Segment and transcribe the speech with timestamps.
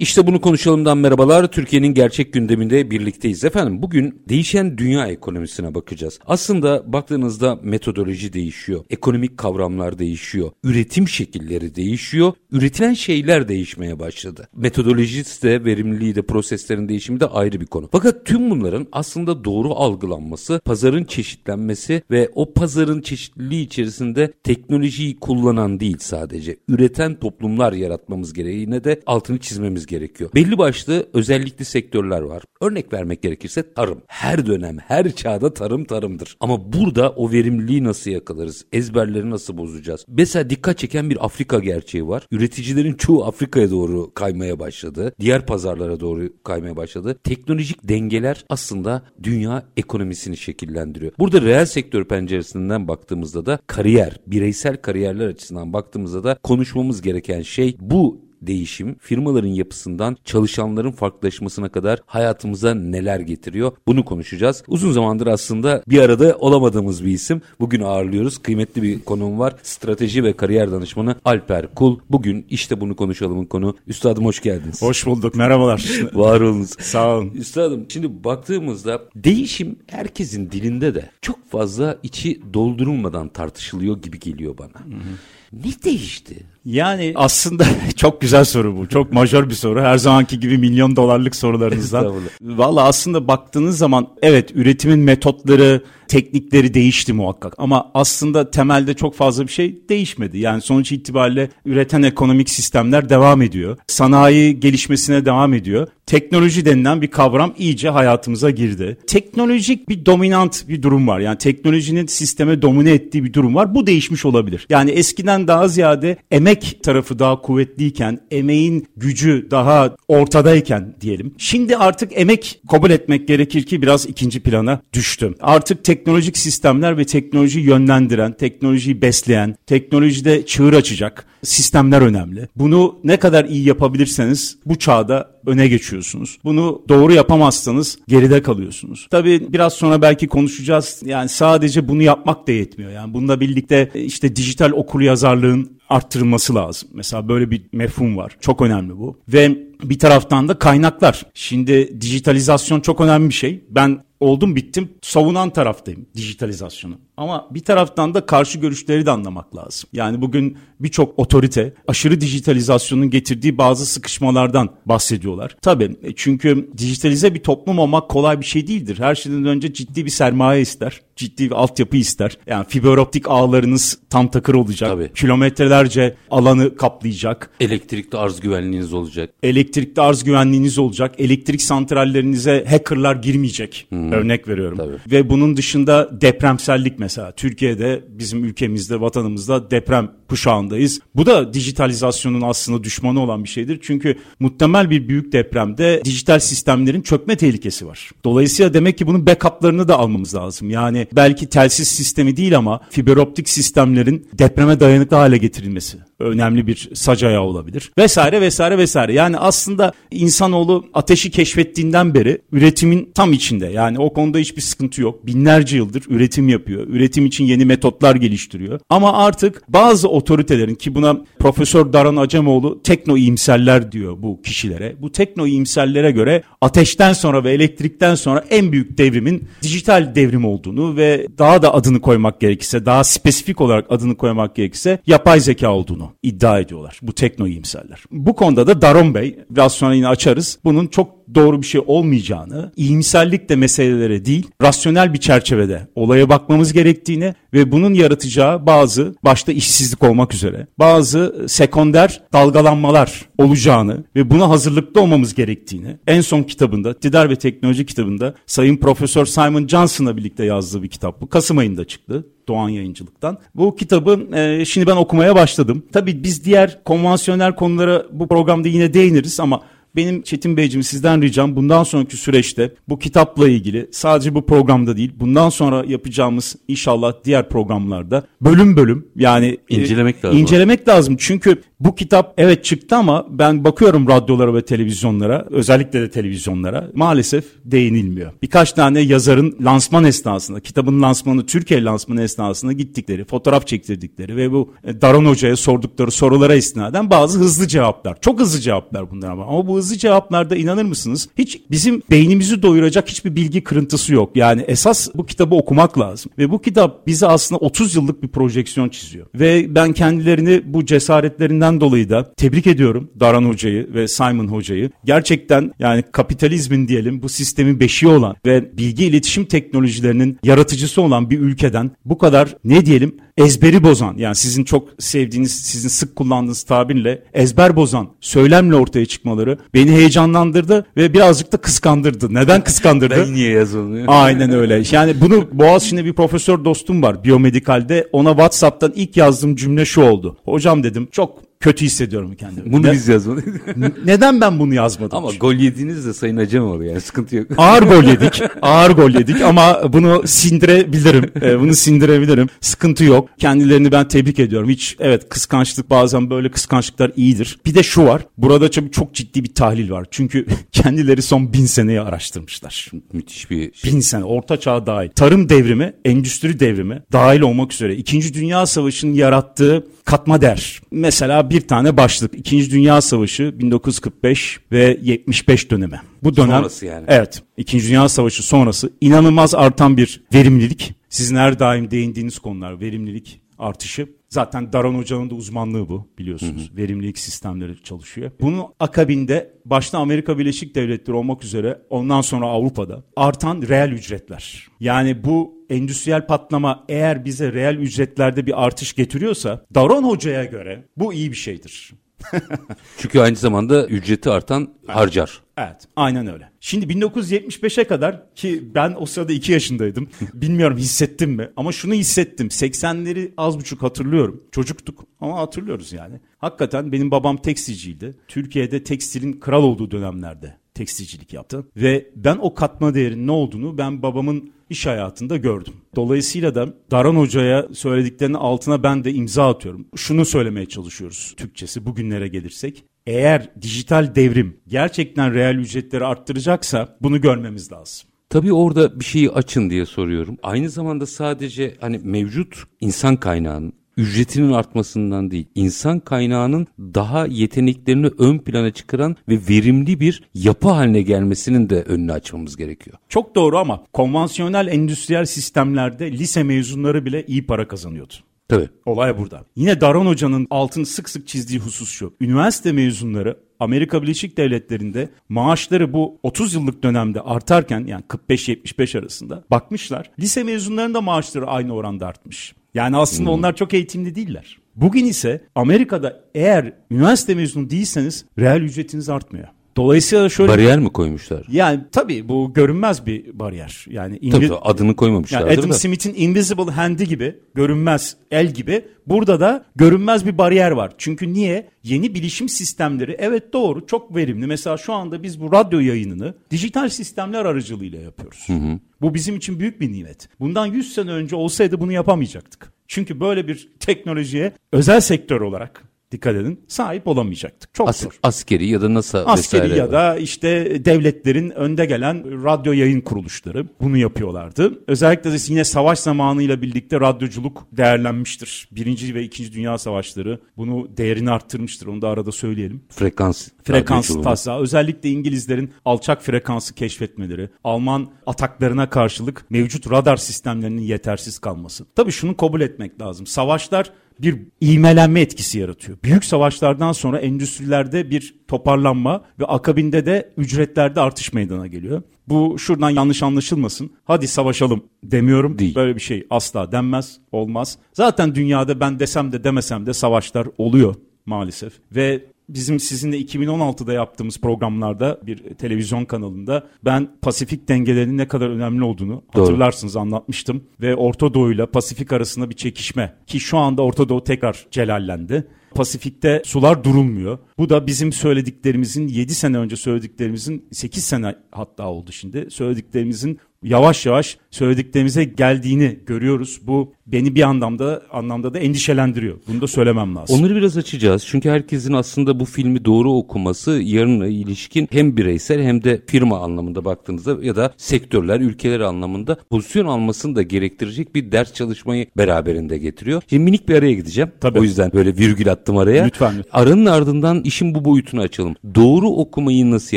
[0.00, 1.52] İşte bunu konuşalımdan merhabalar.
[1.52, 3.44] Türkiye'nin gerçek gündeminde birlikteyiz.
[3.44, 6.18] Efendim bugün değişen dünya ekonomisine bakacağız.
[6.26, 8.84] Aslında baktığınızda metodoloji değişiyor.
[8.90, 10.50] Ekonomik kavramlar değişiyor.
[10.64, 12.32] Üretim şekilleri değişiyor.
[12.52, 14.48] Üretilen şeyler değişmeye başladı.
[14.56, 17.88] Metodolojisi de verimliliği de proseslerin değişimi de ayrı bir konu.
[17.92, 25.80] Fakat tüm bunların aslında doğru algılanması, pazarın çeşitlenmesi ve o pazarın çeşitliliği içerisinde teknolojiyi kullanan
[25.80, 26.56] değil sadece.
[26.68, 30.30] Üreten toplumlar yaratmamız gereğine de altını çizmemiz gerekiyor.
[30.34, 32.42] Belli başlı özellikli sektörler var.
[32.60, 34.02] Örnek vermek gerekirse tarım.
[34.06, 36.36] Her dönem, her çağda tarım tarımdır.
[36.40, 38.64] Ama burada o verimliliği nasıl yakalarız?
[38.72, 40.04] Ezberleri nasıl bozacağız?
[40.08, 42.26] Mesela dikkat çeken bir Afrika gerçeği var.
[42.30, 45.14] Üreticilerin çoğu Afrika'ya doğru kaymaya başladı.
[45.20, 47.18] Diğer pazarlara doğru kaymaya başladı.
[47.24, 51.12] Teknolojik dengeler aslında dünya ekonomisini şekillendiriyor.
[51.18, 57.76] Burada reel sektör penceresinden baktığımızda da kariyer, bireysel kariyerler açısından baktığımızda da konuşmamız gereken şey
[57.80, 64.62] bu değişim firmaların yapısından çalışanların farklılaşmasına kadar hayatımıza neler getiriyor bunu konuşacağız.
[64.68, 67.42] Uzun zamandır aslında bir arada olamadığımız bir isim.
[67.60, 68.38] Bugün ağırlıyoruz.
[68.38, 69.54] Kıymetli bir konuğum var.
[69.62, 71.98] Strateji ve kariyer danışmanı Alper Kul.
[72.10, 73.76] Bugün işte bunu konuşalımın konu.
[73.86, 74.82] Üstadım hoş geldiniz.
[74.82, 75.34] Hoş bulduk.
[75.34, 75.90] Merhabalar.
[76.14, 76.70] Var olunuz.
[76.80, 77.30] Sağ olun.
[77.34, 84.68] Üstadım şimdi baktığımızda değişim herkesin dilinde de çok fazla içi doldurulmadan tartışılıyor gibi geliyor bana.
[84.68, 85.16] Hı hı.
[85.52, 86.46] Ne değişti?
[86.64, 87.64] Yani aslında
[87.96, 88.88] çok güzel soru bu.
[88.88, 89.80] Çok majör bir soru.
[89.82, 92.14] Her zamanki gibi milyon dolarlık sorularınızdan.
[92.42, 97.54] Valla aslında baktığınız zaman evet üretimin metotları, teknikleri değişti muhakkak.
[97.58, 100.38] Ama aslında temelde çok fazla bir şey değişmedi.
[100.38, 103.76] Yani sonuç itibariyle üreten ekonomik sistemler devam ediyor.
[103.86, 105.88] Sanayi gelişmesine devam ediyor.
[106.06, 108.98] Teknoloji denilen bir kavram iyice hayatımıza girdi.
[109.06, 111.20] Teknolojik bir dominant bir durum var.
[111.20, 113.74] Yani teknolojinin sisteme domine ettiği bir durum var.
[113.74, 114.66] Bu değişmiş olabilir.
[114.70, 121.34] Yani eskiden daha ziyade emek tarafı daha kuvvetliyken, emeğin gücü daha ortadayken diyelim.
[121.38, 125.34] Şimdi artık emek kabul etmek gerekir ki biraz ikinci plana düştü.
[125.40, 132.48] Artık teknolojik sistemler ve teknoloji yönlendiren, teknolojiyi besleyen, teknolojide çığır açacak sistemler önemli.
[132.56, 136.38] Bunu ne kadar iyi yapabilirseniz bu çağda öne geçiyorsunuz.
[136.44, 139.08] Bunu doğru yapamazsanız geride kalıyorsunuz.
[139.10, 141.02] Tabii biraz sonra belki konuşacağız.
[141.04, 142.90] Yani sadece bunu yapmak da yetmiyor.
[142.90, 146.88] Yani bununla birlikte işte dijital okur yazarlığın arttırılması lazım.
[146.94, 148.36] Mesela böyle bir mefhum var.
[148.40, 149.16] Çok önemli bu.
[149.28, 151.26] Ve bir taraftan da kaynaklar.
[151.34, 153.64] Şimdi dijitalizasyon çok önemli bir şey.
[153.70, 156.98] Ben oldum bittim savunan taraftayım dijitalizasyonu.
[157.20, 159.90] Ama bir taraftan da karşı görüşleri de anlamak lazım.
[159.92, 165.56] Yani bugün birçok otorite aşırı dijitalizasyonun getirdiği bazı sıkışmalardan bahsediyorlar.
[165.62, 168.98] Tabii e, çünkü dijitalize bir toplum olmak kolay bir şey değildir.
[168.98, 171.00] Her şeyden önce ciddi bir sermaye ister.
[171.16, 172.38] Ciddi bir altyapı ister.
[172.46, 174.90] Yani fiber optik ağlarınız tam takır olacak.
[174.90, 175.12] Tabii.
[175.14, 177.50] Kilometrelerce alanı kaplayacak.
[177.60, 179.30] Elektrikli arz güvenliğiniz olacak.
[179.42, 181.14] Elektrikli arz güvenliğiniz olacak.
[181.18, 183.86] Elektrik santrallerinize hackerlar girmeyecek.
[183.88, 184.12] Hmm.
[184.12, 184.78] Örnek veriyorum.
[184.78, 184.96] Tabii.
[185.10, 191.00] Ve bunun dışında depremsellik mesela mesela Türkiye'de bizim ülkemizde vatanımızda deprem kuşağındayız.
[191.14, 193.78] Bu da dijitalizasyonun aslında düşmanı olan bir şeydir.
[193.82, 198.10] Çünkü muhtemel bir büyük depremde dijital sistemlerin çökme tehlikesi var.
[198.24, 200.70] Dolayısıyla demek ki bunun backup'larını da almamız lazım.
[200.70, 206.90] Yani belki telsiz sistemi değil ama fiber optik sistemlerin depreme dayanıklı hale getirilmesi önemli bir
[206.94, 207.92] sac ayağı olabilir.
[207.98, 209.12] Vesaire vesaire vesaire.
[209.12, 213.66] Yani aslında insanoğlu ateşi keşfettiğinden beri üretimin tam içinde.
[213.66, 215.26] Yani o konuda hiçbir sıkıntı yok.
[215.26, 216.86] Binlerce yıldır üretim yapıyor.
[216.88, 218.80] Üretim için yeni metotlar geliştiriyor.
[218.88, 224.96] Ama artık bazı otoritelerin ki buna Profesör Daran Acemoğlu tekno iyimserler diyor bu kişilere.
[225.00, 230.96] Bu tekno iyimserlere göre ateşten sonra ve elektrikten sonra en büyük devrimin dijital devrim olduğunu
[230.96, 236.12] ve daha da adını koymak gerekirse, daha spesifik olarak adını koymak gerekirse yapay zeka olduğunu
[236.22, 236.98] iddia ediyorlar.
[237.02, 238.04] Bu tekno iyimserler.
[238.10, 240.58] Bu konuda da Daron Bey biraz sonra yine açarız.
[240.64, 246.72] Bunun çok doğru bir şey olmayacağını, iyimserlik de meselelere değil, rasyonel bir çerçevede olaya bakmamız
[246.72, 254.48] gerektiğini ve bunun yaratacağı bazı, başta işsizlik olmak üzere, bazı sekonder dalgalanmalar olacağını ve buna
[254.48, 260.44] hazırlıklı olmamız gerektiğini en son kitabında, İktidar ve Teknoloji kitabında Sayın Profesör Simon Johnson'la birlikte
[260.44, 261.28] yazdığı bir kitap bu.
[261.28, 262.26] Kasım ayında çıktı.
[262.48, 263.38] Doğan Yayıncılık'tan.
[263.54, 265.82] Bu kitabı e, şimdi ben okumaya başladım.
[265.92, 269.60] Tabii biz diğer konvansiyonel konulara bu programda yine değiniriz ama
[269.96, 275.12] Benim Çetin Beyciğim sizden ricam bundan sonraki süreçte bu kitapla ilgili sadece bu programda değil
[275.20, 280.40] bundan sonra yapacağımız inşallah diğer programlarda bölüm bölüm yani incelemek e, lazım.
[280.40, 281.16] İncelemek lazım.
[281.18, 287.44] Çünkü bu kitap evet çıktı ama ben bakıyorum radyolara ve televizyonlara özellikle de televizyonlara maalesef
[287.64, 288.32] değinilmiyor.
[288.42, 294.74] Birkaç tane yazarın lansman esnasında kitabın lansmanı Türkiye lansmanı esnasında gittikleri fotoğraf çektirdikleri ve bu
[294.84, 298.20] e, Daron Hoca'ya sordukları sorulara istinaden bazı hızlı cevaplar.
[298.20, 299.44] Çok hızlı cevaplar bunlar ama.
[299.44, 301.28] Ama bu hızlı cevaplarda inanır mısınız?
[301.38, 304.36] Hiç bizim beynimizi doyuracak hiçbir bilgi kırıntısı yok.
[304.36, 306.32] Yani esas bu kitabı okumak lazım.
[306.38, 309.26] Ve bu kitap bize aslında 30 yıllık bir projeksiyon çiziyor.
[309.34, 314.90] Ve ben kendilerini bu cesaretlerinden dolayı da tebrik ediyorum Daran Hoca'yı ve Simon Hoca'yı.
[315.04, 321.38] Gerçekten yani kapitalizmin diyelim bu sistemin beşiği olan ve bilgi iletişim teknolojilerinin yaratıcısı olan bir
[321.38, 327.22] ülkeden bu kadar ne diyelim ezberi bozan yani sizin çok sevdiğiniz sizin sık kullandığınız tabirle
[327.32, 332.34] ezber bozan söylemle ortaya çıkmaları beni heyecanlandırdı ve birazcık da kıskandırdı.
[332.34, 333.24] Neden kıskandırdı?
[333.26, 334.04] ben niye yazılmıyor?
[334.08, 334.82] Aynen öyle.
[334.90, 340.36] Yani bunu Boğaziçi'nde bir profesör dostum var biyomedikalde ona WhatsApp'tan ilk yazdığım cümle şu oldu.
[340.44, 342.72] Hocam dedim çok kötü hissediyorum kendimi.
[342.72, 343.76] Bunu ne, biz yazmadık.
[344.04, 345.18] neden ben bunu yazmadım?
[345.18, 347.46] Ama gol yediniz de Sayın Acemoğlu yani sıkıntı yok.
[347.56, 348.42] Ağır gol yedik.
[348.62, 351.30] Ağır gol yedik ama bunu sindirebilirim.
[351.42, 352.48] Ee, bunu sindirebilirim.
[352.60, 353.28] Sıkıntı yok.
[353.38, 354.68] Kendilerini ben tebrik ediyorum.
[354.68, 357.58] Hiç evet kıskançlık bazen böyle kıskançlıklar iyidir.
[357.66, 358.22] Bir de şu var.
[358.38, 360.06] Burada çok, çok ciddi bir tahlil var.
[360.10, 362.90] Çünkü kendileri son bin seneyi araştırmışlar.
[363.12, 363.92] Müthiş bir şey.
[363.92, 364.24] Bin sene.
[364.24, 365.08] Orta çağ dahil.
[365.08, 367.96] Tarım devrimi, endüstri devrimi dahil olmak üzere.
[367.96, 370.80] İkinci Dünya Savaşı'nın yarattığı katma değer.
[370.90, 372.34] Mesela bir tane başlık.
[372.34, 376.00] İkinci Dünya Savaşı 1945 ve 75 dönemi.
[376.22, 377.04] Bu dönem sonrası yani.
[377.08, 377.42] Evet.
[377.56, 380.94] İkinci Dünya Savaşı sonrası inanılmaz artan bir verimlilik.
[381.08, 384.06] Sizin her daim değindiğiniz konular verimlilik artışı.
[384.30, 386.68] Zaten Daron Hoca'nın da uzmanlığı bu biliyorsunuz.
[386.68, 386.76] Hı hı.
[386.76, 388.30] Verimlilik sistemleri çalışıyor.
[388.40, 394.68] Bunun akabinde başta Amerika Birleşik Devletleri olmak üzere ondan sonra Avrupa'da artan reel ücretler.
[394.80, 401.12] Yani bu endüstriyel patlama eğer bize reel ücretlerde bir artış getiriyorsa Daron Hoca'ya göre bu
[401.12, 401.92] iyi bir şeydir.
[402.98, 404.96] Çünkü aynı zamanda ücreti artan evet.
[404.96, 405.40] harcar.
[405.58, 406.50] Evet aynen öyle.
[406.60, 410.08] Şimdi 1975'e kadar ki ben o sırada 2 yaşındaydım.
[410.34, 412.48] Bilmiyorum hissettim mi ama şunu hissettim.
[412.48, 414.44] 80'leri az buçuk hatırlıyorum.
[414.52, 416.20] Çocuktuk ama hatırlıyoruz yani.
[416.38, 418.14] Hakikaten benim babam tekstilciydi.
[418.28, 421.66] Türkiye'de tekstilin kral olduğu dönemlerde tekstilcilik yaptı.
[421.76, 425.74] Ve ben o katma değerin ne olduğunu ben babamın iş hayatında gördüm.
[425.96, 429.86] Dolayısıyla da Daran Hoca'ya söylediklerinin altına ben de imza atıyorum.
[429.96, 432.84] Şunu söylemeye çalışıyoruz Türkçesi bugünlere gelirsek.
[433.06, 438.08] Eğer dijital devrim gerçekten reel ücretleri arttıracaksa bunu görmemiz lazım.
[438.30, 440.36] Tabii orada bir şeyi açın diye soruyorum.
[440.42, 448.38] Aynı zamanda sadece hani mevcut insan kaynağının ücretinin artmasından değil, insan kaynağının daha yeteneklerini ön
[448.38, 452.96] plana çıkaran ve verimli bir yapı haline gelmesinin de önünü açmamız gerekiyor.
[453.08, 458.14] Çok doğru ama konvansiyonel endüstriyel sistemlerde lise mezunları bile iyi para kazanıyordu.
[458.50, 458.68] Tabii.
[458.86, 459.44] Olay burada.
[459.56, 462.14] Yine Daron Hoca'nın altını sık sık çizdiği husus şu.
[462.20, 470.10] Üniversite mezunları Amerika Birleşik Devletleri'nde maaşları bu 30 yıllık dönemde artarken yani 45-75 arasında bakmışlar.
[470.18, 472.54] Lise mezunlarının maaşları aynı oranda artmış.
[472.74, 473.38] Yani aslında hmm.
[473.38, 474.58] onlar çok eğitimli değiller.
[474.76, 479.48] Bugün ise Amerika'da eğer üniversite mezunu değilseniz reel ücretiniz artmıyor.
[479.80, 481.46] Dolayısıyla şöyle bariyer mi koymuşlar?
[481.48, 483.84] Yani tabii bu görünmez bir bariyer.
[483.88, 484.32] Yani İngiliz...
[484.32, 485.40] tabii, tabii adını koymamışlar.
[485.40, 490.92] Yani Adam Smith'in Invisible Hand'i gibi görünmez el gibi burada da görünmez bir bariyer var.
[490.98, 491.68] Çünkü niye?
[491.82, 494.46] Yeni bilişim sistemleri evet doğru çok verimli.
[494.46, 498.44] Mesela şu anda biz bu radyo yayınını dijital sistemler aracılığıyla yapıyoruz.
[498.46, 498.78] Hı hı.
[499.00, 500.28] Bu bizim için büyük bir nimet.
[500.40, 502.72] Bundan 100 sene önce olsaydı bunu yapamayacaktık.
[502.88, 507.74] Çünkü böyle bir teknolojiye özel sektör olarak dikkat edin sahip olamayacaktık.
[507.74, 508.18] Çok As- zor.
[508.22, 509.80] Askeri ya da nasıl Askeri vesaire.
[509.80, 514.84] ya da işte devletlerin önde gelen radyo yayın kuruluşları bunu yapıyorlardı.
[514.86, 518.68] Özellikle de yine savaş zamanıyla birlikte radyoculuk değerlenmiştir.
[518.72, 521.86] Birinci ve ikinci dünya savaşları bunu değerini arttırmıştır.
[521.86, 522.82] Onu da arada söyleyelim.
[522.88, 523.48] Frekans.
[523.64, 524.60] Frekans tasa.
[524.60, 531.86] Özellikle İngilizlerin alçak frekansı keşfetmeleri, Alman ataklarına karşılık mevcut radar sistemlerinin yetersiz kalması.
[531.96, 533.26] Tabii şunu kabul etmek lazım.
[533.26, 533.90] Savaşlar
[534.22, 535.98] bir iğmelenme etkisi yaratıyor.
[536.04, 542.02] Büyük savaşlardan sonra endüstrilerde bir toparlanma ve akabinde de ücretlerde artış meydana geliyor.
[542.28, 543.90] Bu şuradan yanlış anlaşılmasın.
[544.04, 545.58] Hadi savaşalım demiyorum.
[545.58, 545.74] Değil.
[545.74, 547.78] Böyle bir şey asla denmez, olmaz.
[547.92, 550.94] Zaten dünyada ben desem de demesem de savaşlar oluyor
[551.26, 551.72] maalesef.
[551.92, 552.24] Ve
[552.54, 559.22] Bizim sizinle 2016'da yaptığımız programlarda bir televizyon kanalında ben Pasifik dengelerinin ne kadar önemli olduğunu
[559.34, 559.42] Doğru.
[559.42, 560.64] hatırlarsınız anlatmıştım.
[560.80, 565.46] Ve Orta Doğu ile Pasifik arasında bir çekişme ki şu anda Orta Doğu tekrar celallendi.
[565.74, 567.38] Pasifik'te sular durulmuyor.
[567.58, 572.46] Bu da bizim söylediklerimizin 7 sene önce söylediklerimizin 8 sene hatta oldu şimdi.
[572.50, 576.60] Söylediklerimizin yavaş yavaş söylediklerimize geldiğini görüyoruz.
[576.62, 579.38] Bu beni bir anlamda anlamda da endişelendiriyor.
[579.48, 580.38] Bunu da söylemem lazım.
[580.38, 581.26] Onları biraz açacağız.
[581.26, 586.84] Çünkü herkesin aslında bu filmi doğru okuması yarına ilişkin hem bireysel hem de firma anlamında
[586.84, 593.22] baktığınızda ya da sektörler, ülkeler anlamında pozisyon almasını da gerektirecek bir ders çalışmayı beraberinde getiriyor.
[593.30, 594.30] Şimdi minik bir araya gideceğim.
[594.40, 594.58] Tabii.
[594.58, 596.04] O yüzden böyle virgül attım araya.
[596.04, 596.60] Lütfen, lütfen.
[596.60, 598.54] Aranın ardından işin bu boyutunu açalım.
[598.74, 599.96] Doğru okumayı nasıl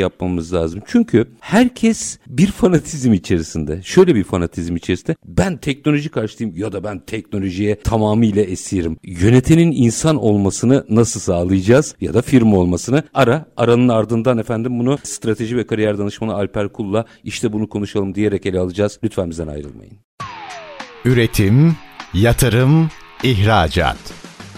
[0.00, 0.80] yapmamız lazım?
[0.86, 6.98] Çünkü herkes bir fanatizm içerisinde, şöyle bir fanatizm içerisinde ben teknoloji karşıtıyım ya da ben
[6.98, 8.96] teknolojiye tamamıyla esirim.
[9.04, 13.46] Yönetenin insan olmasını nasıl sağlayacağız ya da firma olmasını ara.
[13.56, 18.58] Aranın ardından efendim bunu strateji ve kariyer danışmanı Alper Kul'la işte bunu konuşalım diyerek ele
[18.58, 18.98] alacağız.
[19.04, 19.92] Lütfen bizden ayrılmayın.
[21.04, 21.76] Üretim,
[22.14, 22.90] yatırım,
[23.22, 24.23] ihracat.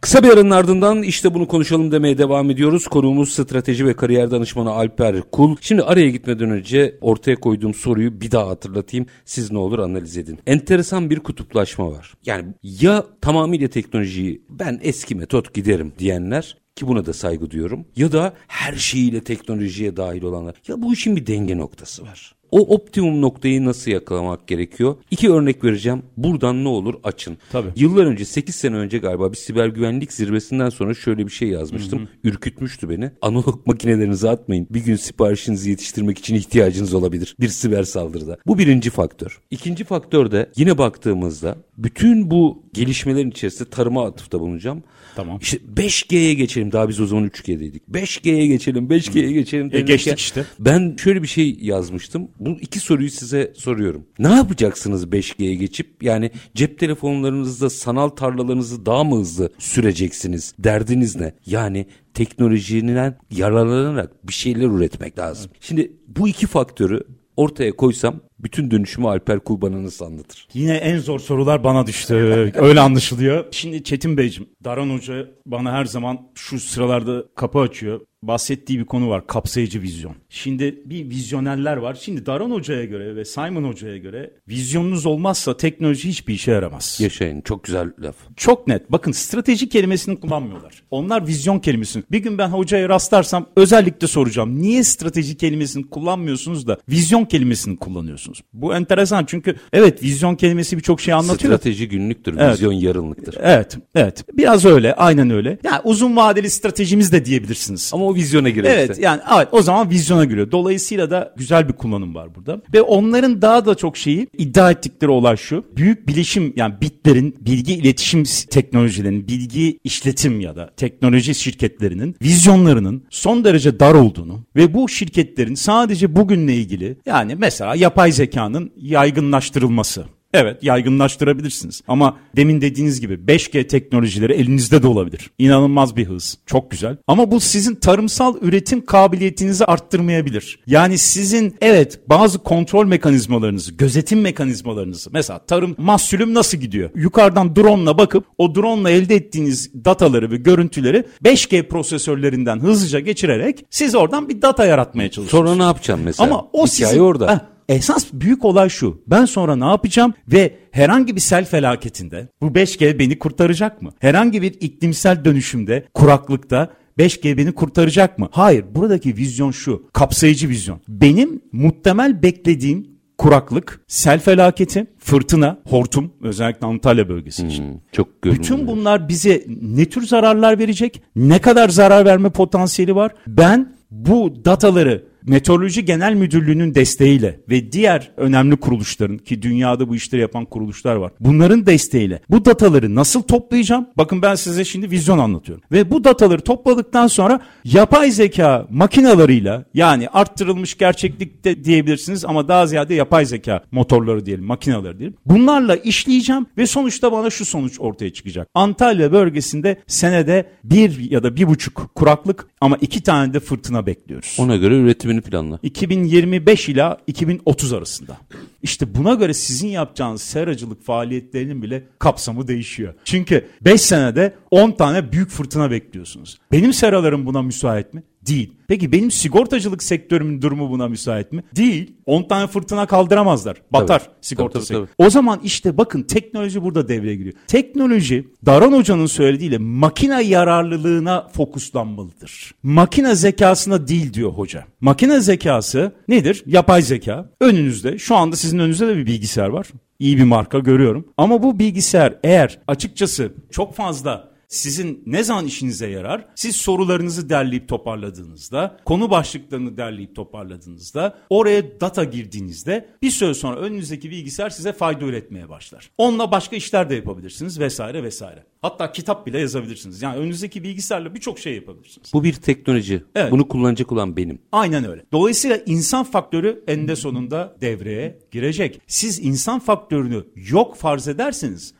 [0.00, 2.86] Kısa bir aranın ardından işte bunu konuşalım demeye devam ediyoruz.
[2.86, 5.56] Konuğumuz strateji ve kariyer danışmanı Alper Kul.
[5.60, 9.06] Şimdi araya gitmeden önce ortaya koyduğum soruyu bir daha hatırlatayım.
[9.24, 10.38] Siz ne olur analiz edin.
[10.46, 12.14] Enteresan bir kutuplaşma var.
[12.26, 17.86] Yani ya tamamıyla teknolojiyi ben eski metot giderim diyenler ki buna da saygı duyuyorum.
[17.96, 20.54] Ya da her şeyiyle teknolojiye dahil olanlar.
[20.68, 22.35] Ya bu işin bir denge noktası var.
[22.50, 24.96] O optimum noktayı nasıl yakalamak gerekiyor?
[25.10, 26.02] İki örnek vereceğim.
[26.16, 27.38] Buradan ne olur açın.
[27.52, 27.68] Tabii.
[27.76, 32.08] Yıllar önce 8 sene önce galiba bir siber güvenlik zirvesinden sonra şöyle bir şey yazmıştım.
[32.24, 33.10] Ürkütmüştü beni.
[33.22, 34.66] Analog makinelerinizi atmayın.
[34.70, 37.36] Bir gün siparişinizi yetiştirmek için ihtiyacınız olabilir.
[37.40, 38.36] Bir siber saldırıda.
[38.46, 39.40] Bu birinci faktör.
[39.50, 44.82] İkinci faktör de yine baktığımızda bütün bu gelişmelerin içerisinde tarıma atıfta bulunacağım.
[45.16, 45.38] Tamam.
[45.42, 46.72] İşte 5G'ye geçelim.
[46.72, 47.82] Daha biz o zaman 3G'deydik.
[47.88, 49.70] 5G'ye geçelim, 5G'ye geçelim.
[49.72, 50.44] E, geçtik işte.
[50.58, 52.28] Ben şöyle bir şey yazmıştım.
[52.40, 54.06] Bu iki soruyu size soruyorum.
[54.18, 56.02] Ne yapacaksınız 5G'ye geçip?
[56.02, 60.54] Yani cep telefonlarınızda sanal tarlalarınızı daha mı hızlı süreceksiniz?
[60.58, 61.34] Derdiniz ne?
[61.46, 65.50] Yani teknolojiden yararlanarak bir şeyler üretmek lazım.
[65.60, 67.00] Şimdi bu iki faktörü
[67.36, 70.48] ortaya koysam bütün dönüşümü Alper Kul bana nasıl anlatır?
[70.54, 72.14] Yine en zor sorular bana düştü.
[72.54, 73.44] Öyle anlaşılıyor.
[73.50, 78.00] Şimdi Çetin Beyciğim, Daran Hoca bana her zaman şu sıralarda kapı açıyor.
[78.26, 79.26] Bahsettiği bir konu var.
[79.26, 80.14] Kapsayıcı vizyon.
[80.28, 81.98] Şimdi bir vizyonerler var.
[82.02, 86.98] Şimdi Daran Hoca'ya göre ve Simon Hoca'ya göre vizyonunuz olmazsa teknoloji hiçbir işe yaramaz.
[87.00, 87.40] Yaşayın.
[87.40, 88.16] Çok güzel laf.
[88.36, 88.92] Çok net.
[88.92, 90.82] Bakın strateji kelimesini kullanmıyorlar.
[90.90, 92.02] Onlar vizyon kelimesini.
[92.10, 94.58] Bir gün ben hocaya rastlarsam özellikle soracağım.
[94.62, 98.42] Niye strateji kelimesini kullanmıyorsunuz da vizyon kelimesini kullanıyorsunuz?
[98.52, 101.54] Bu enteresan çünkü evet vizyon kelimesi birçok şey anlatıyor.
[101.54, 102.52] Strateji günlüktür, Evet.
[102.54, 103.34] vizyon yarınlıktır.
[103.40, 104.24] Evet, evet.
[104.32, 105.58] Biraz öyle, aynen öyle.
[105.64, 107.90] Yani uzun vadeli stratejimiz de diyebilirsiniz.
[107.94, 109.02] Ama o vizyona girer Evet işte.
[109.02, 110.50] yani evet o zaman vizyona giriyor.
[110.50, 112.62] Dolayısıyla da güzel bir kullanım var burada.
[112.74, 115.64] Ve onların daha da çok şeyi iddia ettikleri olay şu.
[115.76, 123.44] Büyük bilişim yani bitlerin bilgi iletişim teknolojilerinin bilgi işletim ya da teknoloji şirketlerinin vizyonlarının son
[123.44, 130.04] derece dar olduğunu ve bu şirketlerin sadece bugünle ilgili yani mesela yapay zekanın yaygınlaştırılması
[130.34, 131.82] Evet yaygınlaştırabilirsiniz.
[131.88, 135.30] Ama demin dediğiniz gibi 5G teknolojileri elinizde de olabilir.
[135.38, 136.38] İnanılmaz bir hız.
[136.46, 136.96] Çok güzel.
[137.06, 140.58] Ama bu sizin tarımsal üretim kabiliyetinizi arttırmayabilir.
[140.66, 146.90] Yani sizin evet bazı kontrol mekanizmalarınızı, gözetim mekanizmalarınızı mesela tarım mahsulüm nasıl gidiyor?
[146.94, 153.94] Yukarıdan drone'la bakıp o drone'la elde ettiğiniz dataları ve görüntüleri 5G prosesörlerinden hızlıca geçirerek siz
[153.94, 155.48] oradan bir data yaratmaya çalışıyorsunuz.
[155.48, 156.30] Sonra ne yapacağım mesela?
[156.30, 157.34] Ama o Hikaye sizin, orada.
[157.34, 159.02] Heh, esas büyük olay şu.
[159.06, 163.90] Ben sonra ne yapacağım ve herhangi bir sel felaketinde bu 5G beni kurtaracak mı?
[163.98, 168.28] Herhangi bir iklimsel dönüşümde, kuraklıkta 5G beni kurtaracak mı?
[168.30, 169.86] Hayır, buradaki vizyon şu.
[169.92, 170.80] Kapsayıcı vizyon.
[170.88, 177.64] Benim muhtemel beklediğim kuraklık, sel felaketi, fırtına, hortum özellikle Antalya bölgesi için.
[177.64, 178.44] Hmm, çok görünüyor.
[178.44, 181.02] Bütün bunlar bize ne tür zararlar verecek?
[181.16, 183.12] Ne kadar zarar verme potansiyeli var?
[183.26, 190.20] Ben bu dataları Meteoroloji Genel Müdürlüğü'nün desteğiyle ve diğer önemli kuruluşların ki dünyada bu işleri
[190.20, 191.12] yapan kuruluşlar var.
[191.20, 193.86] Bunların desteğiyle bu dataları nasıl toplayacağım?
[193.96, 195.64] Bakın ben size şimdi vizyon anlatıyorum.
[195.72, 202.94] Ve bu dataları topladıktan sonra yapay zeka makinalarıyla yani arttırılmış gerçeklikte diyebilirsiniz ama daha ziyade
[202.94, 205.16] yapay zeka motorları diyelim, makineleri diyelim.
[205.26, 208.48] Bunlarla işleyeceğim ve sonuçta bana şu sonuç ortaya çıkacak.
[208.54, 214.36] Antalya bölgesinde senede bir ya da bir buçuk kuraklık ama iki tane de fırtına bekliyoruz.
[214.38, 214.74] Ona göre
[215.16, 215.58] üretimini planla.
[215.62, 218.16] 2025 ila 2030 arasında.
[218.62, 222.94] İşte buna göre sizin yapacağınız seracılık faaliyetlerinin bile kapsamı değişiyor.
[223.04, 226.38] Çünkü 5 senede 10 tane büyük fırtına bekliyorsunuz.
[226.52, 228.02] Benim seralarım buna müsait mi?
[228.26, 228.52] Değil.
[228.68, 231.42] Peki benim sigortacılık sektörümün durumu buna müsait mi?
[231.56, 231.92] Değil.
[232.06, 233.56] 10 tane fırtına kaldıramazlar.
[233.72, 234.10] Batar Tabii.
[234.20, 235.06] sigorta Tabii, tabii, sektörü.
[235.06, 237.34] O zaman işte bakın teknoloji burada devreye giriyor.
[237.46, 242.54] Teknoloji Daran Hoca'nın söylediğiyle makine yararlılığına fokuslanmalıdır.
[242.62, 244.64] Makine zekasına değil diyor hoca.
[244.80, 246.42] Makine zekası nedir?
[246.46, 247.30] Yapay zeka.
[247.40, 249.66] Önünüzde şu anda sizin önünüzde de bir bilgisayar var.
[249.98, 251.08] İyi bir marka görüyorum.
[251.16, 256.28] Ama bu bilgisayar eğer açıkçası çok fazla sizin ne zaman işinize yarar?
[256.34, 264.10] Siz sorularınızı derleyip toparladığınızda, konu başlıklarını derleyip toparladığınızda, oraya data girdiğinizde bir süre sonra önünüzdeki
[264.10, 265.90] bilgisayar size fayda üretmeye başlar.
[265.98, 268.44] Onunla başka işler de yapabilirsiniz vesaire vesaire.
[268.62, 270.02] Hatta kitap bile yazabilirsiniz.
[270.02, 272.12] Yani önünüzdeki bilgisayarla birçok şey yapabilirsiniz.
[272.12, 273.02] Bu bir teknoloji.
[273.14, 273.32] Evet.
[273.32, 274.38] Bunu kullanacak olan benim.
[274.52, 275.04] Aynen öyle.
[275.12, 278.80] Dolayısıyla insan faktörü eninde sonunda devreye girecek.
[278.86, 281.74] Siz insan faktörünü yok farz ederseniz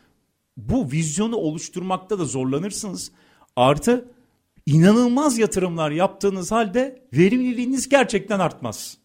[0.57, 3.13] bu vizyonu oluşturmakta da zorlanırsınız.
[3.57, 4.09] Artı
[4.67, 8.99] inanılmaz yatırımlar yaptığınız halde verimliliğiniz gerçekten artmaz.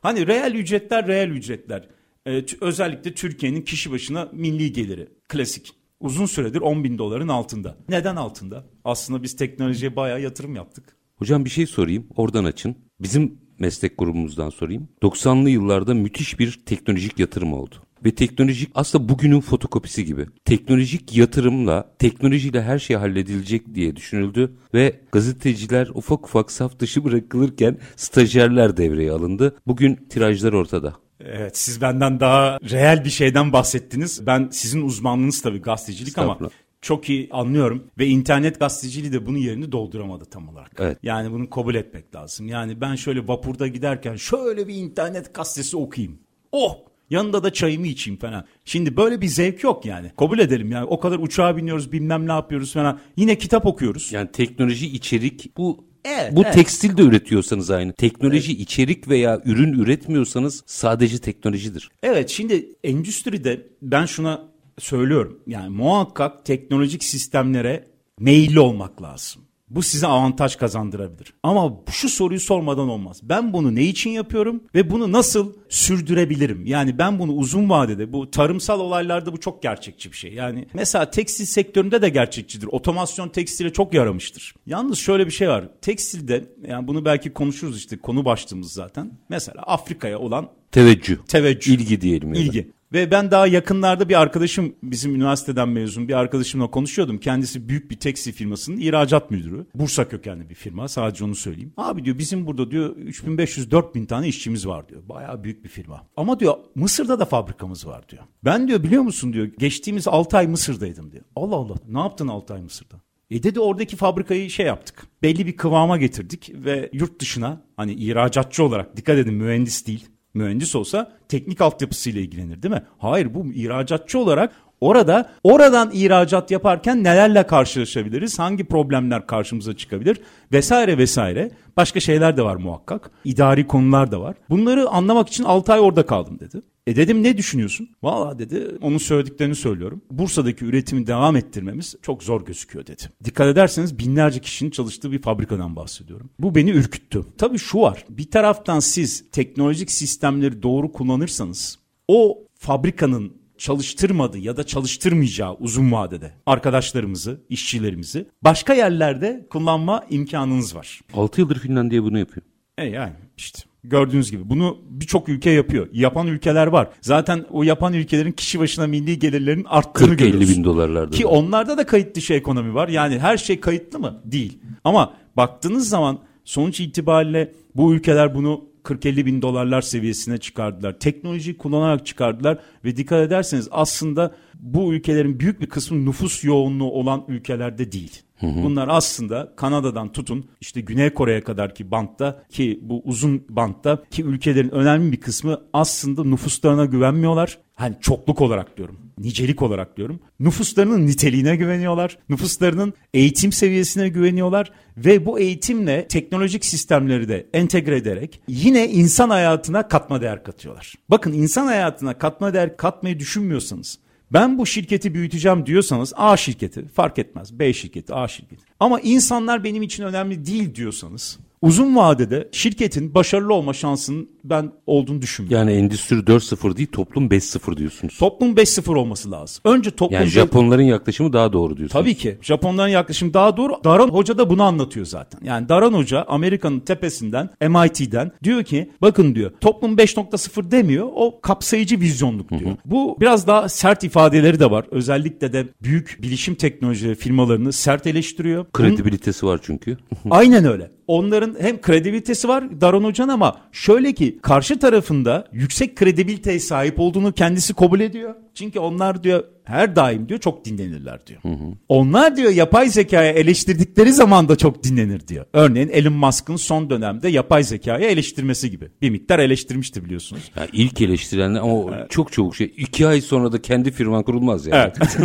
[0.00, 1.88] Hani reel ücretler reel ücretler.
[2.26, 5.08] Ee, özellikle Türkiye'nin kişi başına milli geliri.
[5.28, 5.72] Klasik.
[6.00, 7.76] Uzun süredir 10 bin doların altında.
[7.88, 8.66] Neden altında?
[8.84, 10.96] Aslında biz teknolojiye bayağı yatırım yaptık.
[11.16, 12.06] Hocam bir şey sorayım.
[12.16, 12.76] Oradan açın.
[13.00, 14.88] Bizim meslek grubumuzdan sorayım.
[15.02, 17.74] 90'lı yıllarda müthiş bir teknolojik yatırım oldu.
[18.04, 20.26] Ve teknolojik aslında bugünün fotokopisi gibi.
[20.44, 24.52] Teknolojik yatırımla, teknolojiyle her şey halledilecek diye düşünüldü.
[24.74, 29.56] Ve gazeteciler ufak ufak saf dışı bırakılırken stajyerler devreye alındı.
[29.66, 30.94] Bugün tirajlar ortada.
[31.20, 34.26] Evet siz benden daha reel bir şeyden bahsettiniz.
[34.26, 36.38] Ben sizin uzmanlığınız tabii gazetecilik ama
[36.80, 37.84] çok iyi anlıyorum.
[37.98, 40.72] Ve internet gazeteciliği de bunun yerini dolduramadı tam olarak.
[40.78, 40.98] Evet.
[41.02, 42.48] Yani bunu kabul etmek lazım.
[42.48, 46.18] Yani ben şöyle vapurda giderken şöyle bir internet gazetesi okuyayım.
[46.52, 46.93] Oh!
[47.10, 48.44] Yanında da çayımı içeyim falan.
[48.64, 50.10] Şimdi böyle bir zevk yok yani.
[50.18, 50.84] Kabul edelim yani.
[50.84, 53.00] O kadar uçağa biniyoruz bilmem ne yapıyoruz falan.
[53.16, 54.12] Yine kitap okuyoruz.
[54.12, 56.54] Yani teknoloji içerik bu Evet, bu evet.
[56.54, 57.92] tekstil de üretiyorsanız aynı.
[57.92, 61.90] Teknoloji içerik veya ürün üretmiyorsanız sadece teknolojidir.
[62.02, 65.40] Evet şimdi endüstride ben şuna söylüyorum.
[65.46, 67.84] Yani muhakkak teknolojik sistemlere
[68.18, 69.42] meyilli olmak lazım.
[69.74, 71.34] Bu size avantaj kazandırabilir.
[71.42, 73.20] Ama şu soruyu sormadan olmaz.
[73.22, 76.66] Ben bunu ne için yapıyorum ve bunu nasıl sürdürebilirim?
[76.66, 80.32] Yani ben bunu uzun vadede bu tarımsal olaylarda bu çok gerçekçi bir şey.
[80.32, 82.68] Yani mesela tekstil sektöründe de gerçekçidir.
[82.72, 84.54] Otomasyon tekstile çok yaramıştır.
[84.66, 85.68] Yalnız şöyle bir şey var.
[85.82, 89.12] Tekstilde yani bunu belki konuşuruz işte konu başlığımız zaten.
[89.28, 91.16] Mesela Afrika'ya olan Teveccüh.
[91.28, 91.72] teveccüh.
[91.72, 92.34] İlgi diyelim.
[92.34, 92.40] ya.
[92.40, 92.70] İlgi.
[92.94, 97.18] Ve ben daha yakınlarda bir arkadaşım bizim üniversiteden mezun bir arkadaşımla konuşuyordum.
[97.18, 99.66] Kendisi büyük bir tekstil firmasının ihracat müdürü.
[99.74, 101.72] Bursa kökenli bir firma sadece onu söyleyeyim.
[101.76, 105.08] Abi diyor bizim burada diyor 3500-4000 tane işçimiz var diyor.
[105.08, 106.06] Bayağı büyük bir firma.
[106.16, 108.22] Ama diyor Mısır'da da fabrikamız var diyor.
[108.44, 111.24] Ben diyor biliyor musun diyor geçtiğimiz 6 ay Mısır'daydım diyor.
[111.36, 112.96] Allah Allah ne yaptın 6 ay Mısır'da?
[113.30, 115.06] E dedi oradaki fabrikayı şey yaptık.
[115.22, 120.08] Belli bir kıvama getirdik ve yurt dışına hani ihracatçı olarak dikkat edin mühendis değil.
[120.34, 122.82] Mühendis olsa teknik altyapısıyla ilgilenir değil mi?
[122.98, 128.38] Hayır bu ihracatçı olarak orada oradan ihracat yaparken nelerle karşılaşabiliriz?
[128.38, 130.20] Hangi problemler karşımıza çıkabilir?
[130.52, 131.50] Vesaire vesaire.
[131.76, 133.10] Başka şeyler de var muhakkak.
[133.24, 134.36] İdari konular da var.
[134.50, 136.62] Bunları anlamak için 6 ay orada kaldım dedi.
[136.86, 137.88] E dedim ne düşünüyorsun?
[138.02, 140.02] Valla dedi onun söylediklerini söylüyorum.
[140.10, 143.02] Bursa'daki üretimi devam ettirmemiz çok zor gözüküyor dedi.
[143.24, 146.30] Dikkat ederseniz binlerce kişinin çalıştığı bir fabrikadan bahsediyorum.
[146.38, 147.24] Bu beni ürküttü.
[147.38, 148.04] Tabii şu var.
[148.08, 156.32] Bir taraftan siz teknolojik sistemleri doğru kullanırsanız o fabrikanın çalıştırmadığı ya da çalıştırmayacağı uzun vadede
[156.46, 161.00] arkadaşlarımızı, işçilerimizi başka yerlerde kullanma imkanınız var.
[161.14, 162.46] 6 yıldır Finlandiya bunu yapıyor.
[162.78, 165.88] E yani işte gördüğünüz gibi bunu birçok ülke yapıyor.
[165.92, 166.88] Yapan ülkeler var.
[167.00, 170.56] Zaten o yapan ülkelerin kişi başına milli gelirlerinin arttığını 40-50 görüyoruz.
[170.56, 171.16] bin dolarlarda.
[171.16, 171.28] Ki da.
[171.28, 172.88] onlarda da kayıt dışı ekonomi var.
[172.88, 174.20] Yani her şey kayıtlı mı?
[174.24, 174.58] Değil.
[174.84, 180.98] Ama baktığınız zaman sonuç itibariyle bu ülkeler bunu 40-50 bin dolarlar seviyesine çıkardılar.
[180.98, 187.24] Teknolojiyi kullanarak çıkardılar ve dikkat ederseniz aslında bu ülkelerin büyük bir kısmı nüfus yoğunluğu olan
[187.28, 188.22] ülkelerde değil.
[188.42, 194.22] Bunlar aslında Kanada'dan tutun işte Güney Kore'ye kadar ki bantta ki bu uzun bantta ki
[194.22, 197.58] ülkelerin önemli bir kısmı aslında nüfuslarına güvenmiyorlar.
[197.74, 200.20] Hani çokluk olarak diyorum, nicelik olarak diyorum.
[200.40, 208.40] Nüfuslarının niteliğine güveniyorlar, nüfuslarının eğitim seviyesine güveniyorlar ve bu eğitimle teknolojik sistemleri de entegre ederek
[208.48, 210.94] yine insan hayatına katma değer katıyorlar.
[211.08, 213.98] Bakın insan hayatına katma değer katmayı düşünmüyorsanız
[214.32, 217.58] ben bu şirketi büyüteceğim diyorsanız A şirketi fark etmez.
[217.58, 218.62] B şirketi, A şirketi.
[218.80, 225.22] Ama insanlar benim için önemli değil diyorsanız uzun vadede şirketin başarılı olma şansının ben olduğunu
[225.22, 225.68] düşünmüyorum.
[225.68, 228.18] Yani endüstri 4.0 değil toplum 5.0 diyorsunuz.
[228.18, 229.60] Toplum 5.0 olması lazım.
[229.64, 230.18] Önce toplum...
[230.18, 232.02] Yani Japonların yaklaşımı daha doğru diyorsunuz.
[232.02, 232.38] Tabii ki.
[232.42, 233.80] Japonların yaklaşımı daha doğru.
[233.84, 235.40] Daran Hoca da bunu anlatıyor zaten.
[235.44, 242.00] Yani Daran Hoca Amerika'nın tepesinden MIT'den diyor ki bakın diyor toplum 5.0 demiyor o kapsayıcı
[242.00, 242.60] vizyonluk diyor.
[242.60, 242.76] Hı hı.
[242.84, 244.86] Bu biraz daha sert ifadeleri de var.
[244.90, 248.66] Özellikle de büyük bilişim teknolojileri firmalarını sert eleştiriyor.
[248.72, 249.96] Kredibilitesi var çünkü.
[250.30, 256.58] Aynen öyle onların hem kredibilitesi var Daron Hoca'nın ama şöyle ki karşı tarafında yüksek kredibiliteye
[256.60, 258.34] sahip olduğunu kendisi kabul ediyor.
[258.54, 261.40] Çünkü onlar diyor her daim diyor çok dinlenirler diyor.
[261.42, 261.74] Hı hı.
[261.88, 265.44] Onlar diyor yapay zekaya eleştirdikleri zaman da çok dinlenir diyor.
[265.52, 268.90] Örneğin Elon Musk'ın son dönemde yapay zekaya eleştirmesi gibi.
[269.02, 270.50] Bir miktar eleştirmişti biliyorsunuz.
[270.56, 272.10] Ya ilk eleştirilenler ama evet.
[272.10, 272.72] çok çabuk şey.
[272.76, 274.92] İki ay sonra da kendi firman kurulmaz yani.
[274.96, 275.18] Evet.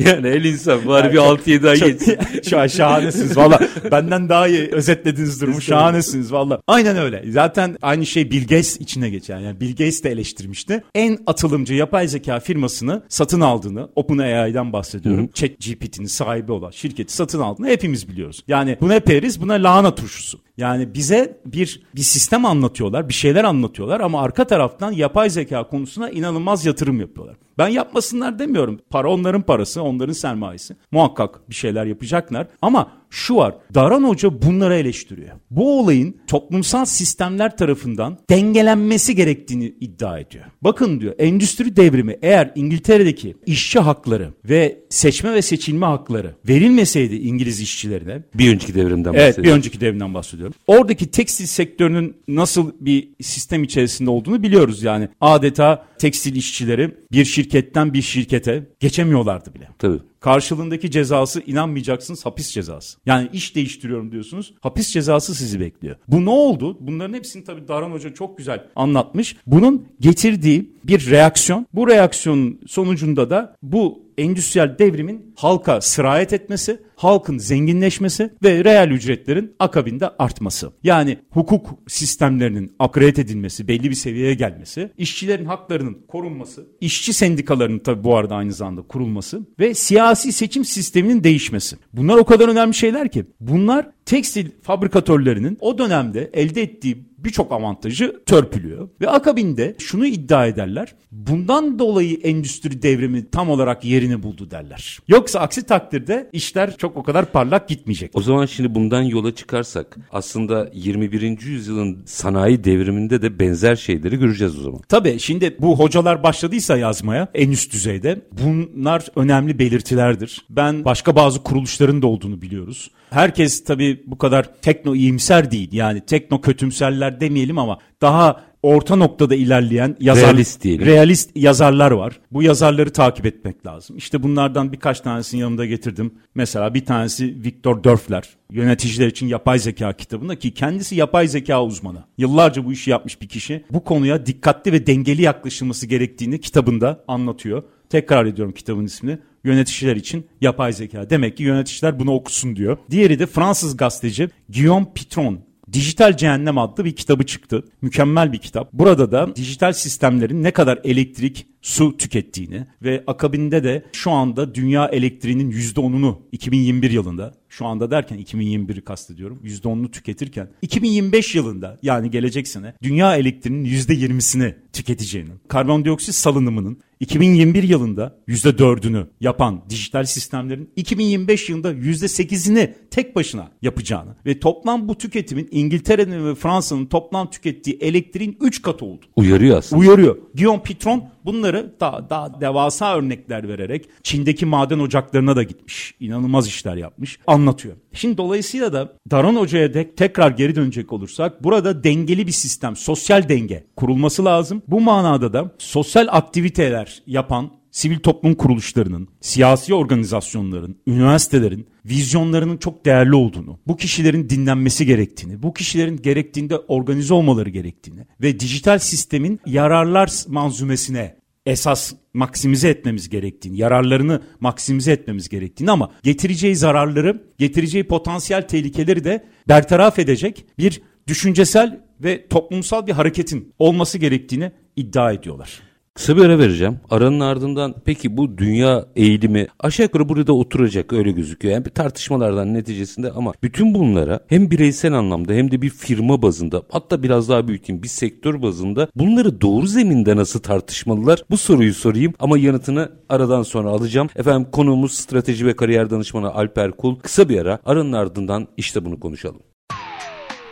[0.06, 2.18] yani el insan bari yani bir 6-7 ay geçsin.
[2.50, 3.60] Şu an şahanesiniz valla.
[3.92, 5.60] Benden daha iyi özetlediniz durumu.
[5.60, 6.60] Şahanesiniz valla.
[6.66, 7.24] Aynen öyle.
[7.30, 9.38] Zaten aynı şey Bill Gates içine geçen.
[9.38, 10.82] Yani Bill Gates de eleştirmişti.
[10.94, 15.30] En atılımcı yapay zeka firmasını satın aldığını, OpenAI'den bahsediyorum.
[15.34, 18.42] ChatGPT'nin sahibi olan şirketi satın aldığını hepimiz biliyoruz.
[18.48, 20.45] Yani bu ne periz, buna lahana turşusu.
[20.56, 26.10] Yani bize bir bir sistem anlatıyorlar, bir şeyler anlatıyorlar ama arka taraftan yapay zeka konusuna
[26.10, 27.36] inanılmaz yatırım yapıyorlar.
[27.58, 28.80] Ben yapmasınlar demiyorum.
[28.90, 30.76] Para onların parası, onların sermayesi.
[30.90, 33.54] Muhakkak bir şeyler yapacaklar ama şu var.
[33.74, 35.30] Daran Hoca bunları eleştiriyor.
[35.50, 40.44] Bu olayın toplumsal sistemler tarafından dengelenmesi gerektiğini iddia ediyor.
[40.62, 47.60] Bakın diyor endüstri devrimi eğer İngiltere'deki işçi hakları ve seçme ve seçilme hakları verilmeseydi İngiliz
[47.60, 48.22] işçilerine.
[48.34, 49.34] Bir önceki devrimden bahsediyorum.
[49.36, 50.14] Evet bir önceki devrimden
[50.46, 50.54] bahsediyorum.
[50.66, 55.08] Oradaki tekstil sektörünün nasıl bir sistem içerisinde olduğunu biliyoruz yani.
[55.20, 59.68] Adeta tekstil işçileri bir şirketten bir şirkete geçemiyorlardı bile.
[59.78, 59.98] Tabii.
[60.20, 62.98] Karşılığındaki cezası inanmayacaksınız hapis cezası.
[63.06, 65.96] Yani iş değiştiriyorum diyorsunuz hapis cezası sizi bekliyor.
[66.08, 66.76] Bu ne oldu?
[66.80, 69.36] Bunların hepsini tabii Daran Hoca çok güzel anlatmış.
[69.46, 71.66] Bunun getirdiği bir reaksiyon.
[71.74, 79.54] Bu reaksiyonun sonucunda da bu endüstriyel devrimin halka sirayet etmesi, halkın zenginleşmesi ve reel ücretlerin
[79.58, 80.72] akabinde artması.
[80.82, 88.04] Yani hukuk sistemlerinin upgrade edilmesi, belli bir seviyeye gelmesi, işçilerin haklarının korunması, işçi sendikalarının tabii
[88.04, 91.76] bu arada aynı zamanda kurulması ve siyasi seçim sisteminin değişmesi.
[91.92, 98.20] Bunlar o kadar önemli şeyler ki bunlar tekstil fabrikatörlerinin o dönemde elde ettiği birçok avantajı
[98.26, 98.88] törpülüyor.
[99.00, 100.94] Ve akabinde şunu iddia ederler.
[101.12, 104.98] Bundan dolayı endüstri devrimi tam olarak yerini buldu derler.
[105.08, 108.10] Yoksa aksi takdirde işler çok o kadar parlak gitmeyecek.
[108.14, 111.42] O zaman şimdi bundan yola çıkarsak aslında 21.
[111.42, 114.80] yüzyılın sanayi devriminde de benzer şeyleri göreceğiz o zaman.
[114.88, 120.46] Tabii şimdi bu hocalar başladıysa yazmaya en üst düzeyde bunlar önemli belirtilerdir.
[120.50, 122.90] Ben başka bazı kuruluşların da olduğunu biliyoruz.
[123.10, 125.68] Herkes tabii bu kadar tekno iyimser değil.
[125.72, 130.86] Yani tekno kötümserler demeyelim ama daha orta noktada ilerleyen yazar, realist, diyelim.
[130.86, 132.20] realist yazarlar var.
[132.30, 133.96] Bu yazarları takip etmek lazım.
[133.96, 136.14] İşte bunlardan birkaç tanesini yanımda getirdim.
[136.34, 138.24] Mesela bir tanesi Viktor Dörfler.
[138.50, 142.04] Yöneticiler için yapay zeka kitabında ki kendisi yapay zeka uzmanı.
[142.18, 143.64] Yıllarca bu işi yapmış bir kişi.
[143.70, 147.62] Bu konuya dikkatli ve dengeli yaklaşılması gerektiğini kitabında anlatıyor.
[147.90, 149.18] Tekrar ediyorum kitabın ismini.
[149.46, 151.10] Yöneticiler için yapay zeka.
[151.10, 152.78] Demek ki yöneticiler bunu okusun diyor.
[152.90, 155.46] Diğeri de Fransız gazeteci Guillaume Pitron.
[155.72, 157.64] Dijital Cehennem adlı bir kitabı çıktı.
[157.82, 158.72] Mükemmel bir kitap.
[158.72, 164.86] Burada da dijital sistemlerin ne kadar elektrik, su tükettiğini ve akabinde de şu anda dünya
[164.86, 172.48] elektriğinin %10'unu 2021 yılında şu anda derken 2021'i kastediyorum %10'unu tüketirken 2025 yılında yani gelecek
[172.48, 181.72] sene dünya elektriğinin %20'sini tüketeceğini, karbondioksit salınımının 2021 yılında %4'ünü yapan dijital sistemlerin 2025 yılında
[181.72, 188.62] %8'ini tek başına yapacağını ve toplam bu tüketimin İngiltere'nin ve Fransa'nın toplam tükettiği elektriğin 3
[188.62, 189.04] katı oldu.
[189.16, 189.80] Uyarıyor aslında.
[189.80, 190.18] Uyarıyor.
[190.34, 195.94] Guillaume Pitron bunları daha, daha devasa örnekler vererek Çin'deki maden ocaklarına da gitmiş.
[196.00, 197.18] İnanılmaz işler yapmış.
[197.26, 197.76] Anlatıyor.
[197.92, 203.28] Şimdi dolayısıyla da Daron Hoca'ya de tekrar geri dönecek olursak burada dengeli bir sistem, sosyal
[203.28, 204.62] denge kurulması lazım.
[204.68, 213.14] Bu manada da sosyal aktiviteler yapan sivil toplum kuruluşlarının, siyasi organizasyonların, üniversitelerin vizyonlarının çok değerli
[213.14, 220.10] olduğunu, bu kişilerin dinlenmesi gerektiğini, bu kişilerin gerektiğinde organize olmaları gerektiğini ve dijital sistemin yararlar
[220.28, 229.04] manzumesine esas maksimize etmemiz gerektiğini, yararlarını maksimize etmemiz gerektiğini ama getireceği zararları, getireceği potansiyel tehlikeleri
[229.04, 235.66] de bertaraf edecek bir düşüncesel ve toplumsal bir hareketin olması gerektiğini iddia ediyorlar.
[235.96, 236.80] Kısa bir ara vereceğim.
[236.90, 241.54] Aranın ardından peki bu dünya eğilimi aşağı yukarı burada oturacak öyle gözüküyor.
[241.54, 246.62] Yani bir tartışmalardan neticesinde ama bütün bunlara hem bireysel anlamda hem de bir firma bazında
[246.70, 251.22] hatta biraz daha büyüteyim bir sektör bazında bunları doğru zeminde nasıl tartışmalılar?
[251.30, 254.08] Bu soruyu sorayım ama yanıtını aradan sonra alacağım.
[254.16, 256.96] Efendim konuğumuz strateji ve kariyer danışmanı Alper Kul.
[256.98, 259.40] Kısa bir ara aranın ardından işte bunu konuşalım.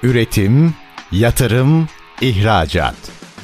[0.02, 0.74] Üretim,
[1.12, 1.88] yatırım,
[2.20, 3.23] ihracat.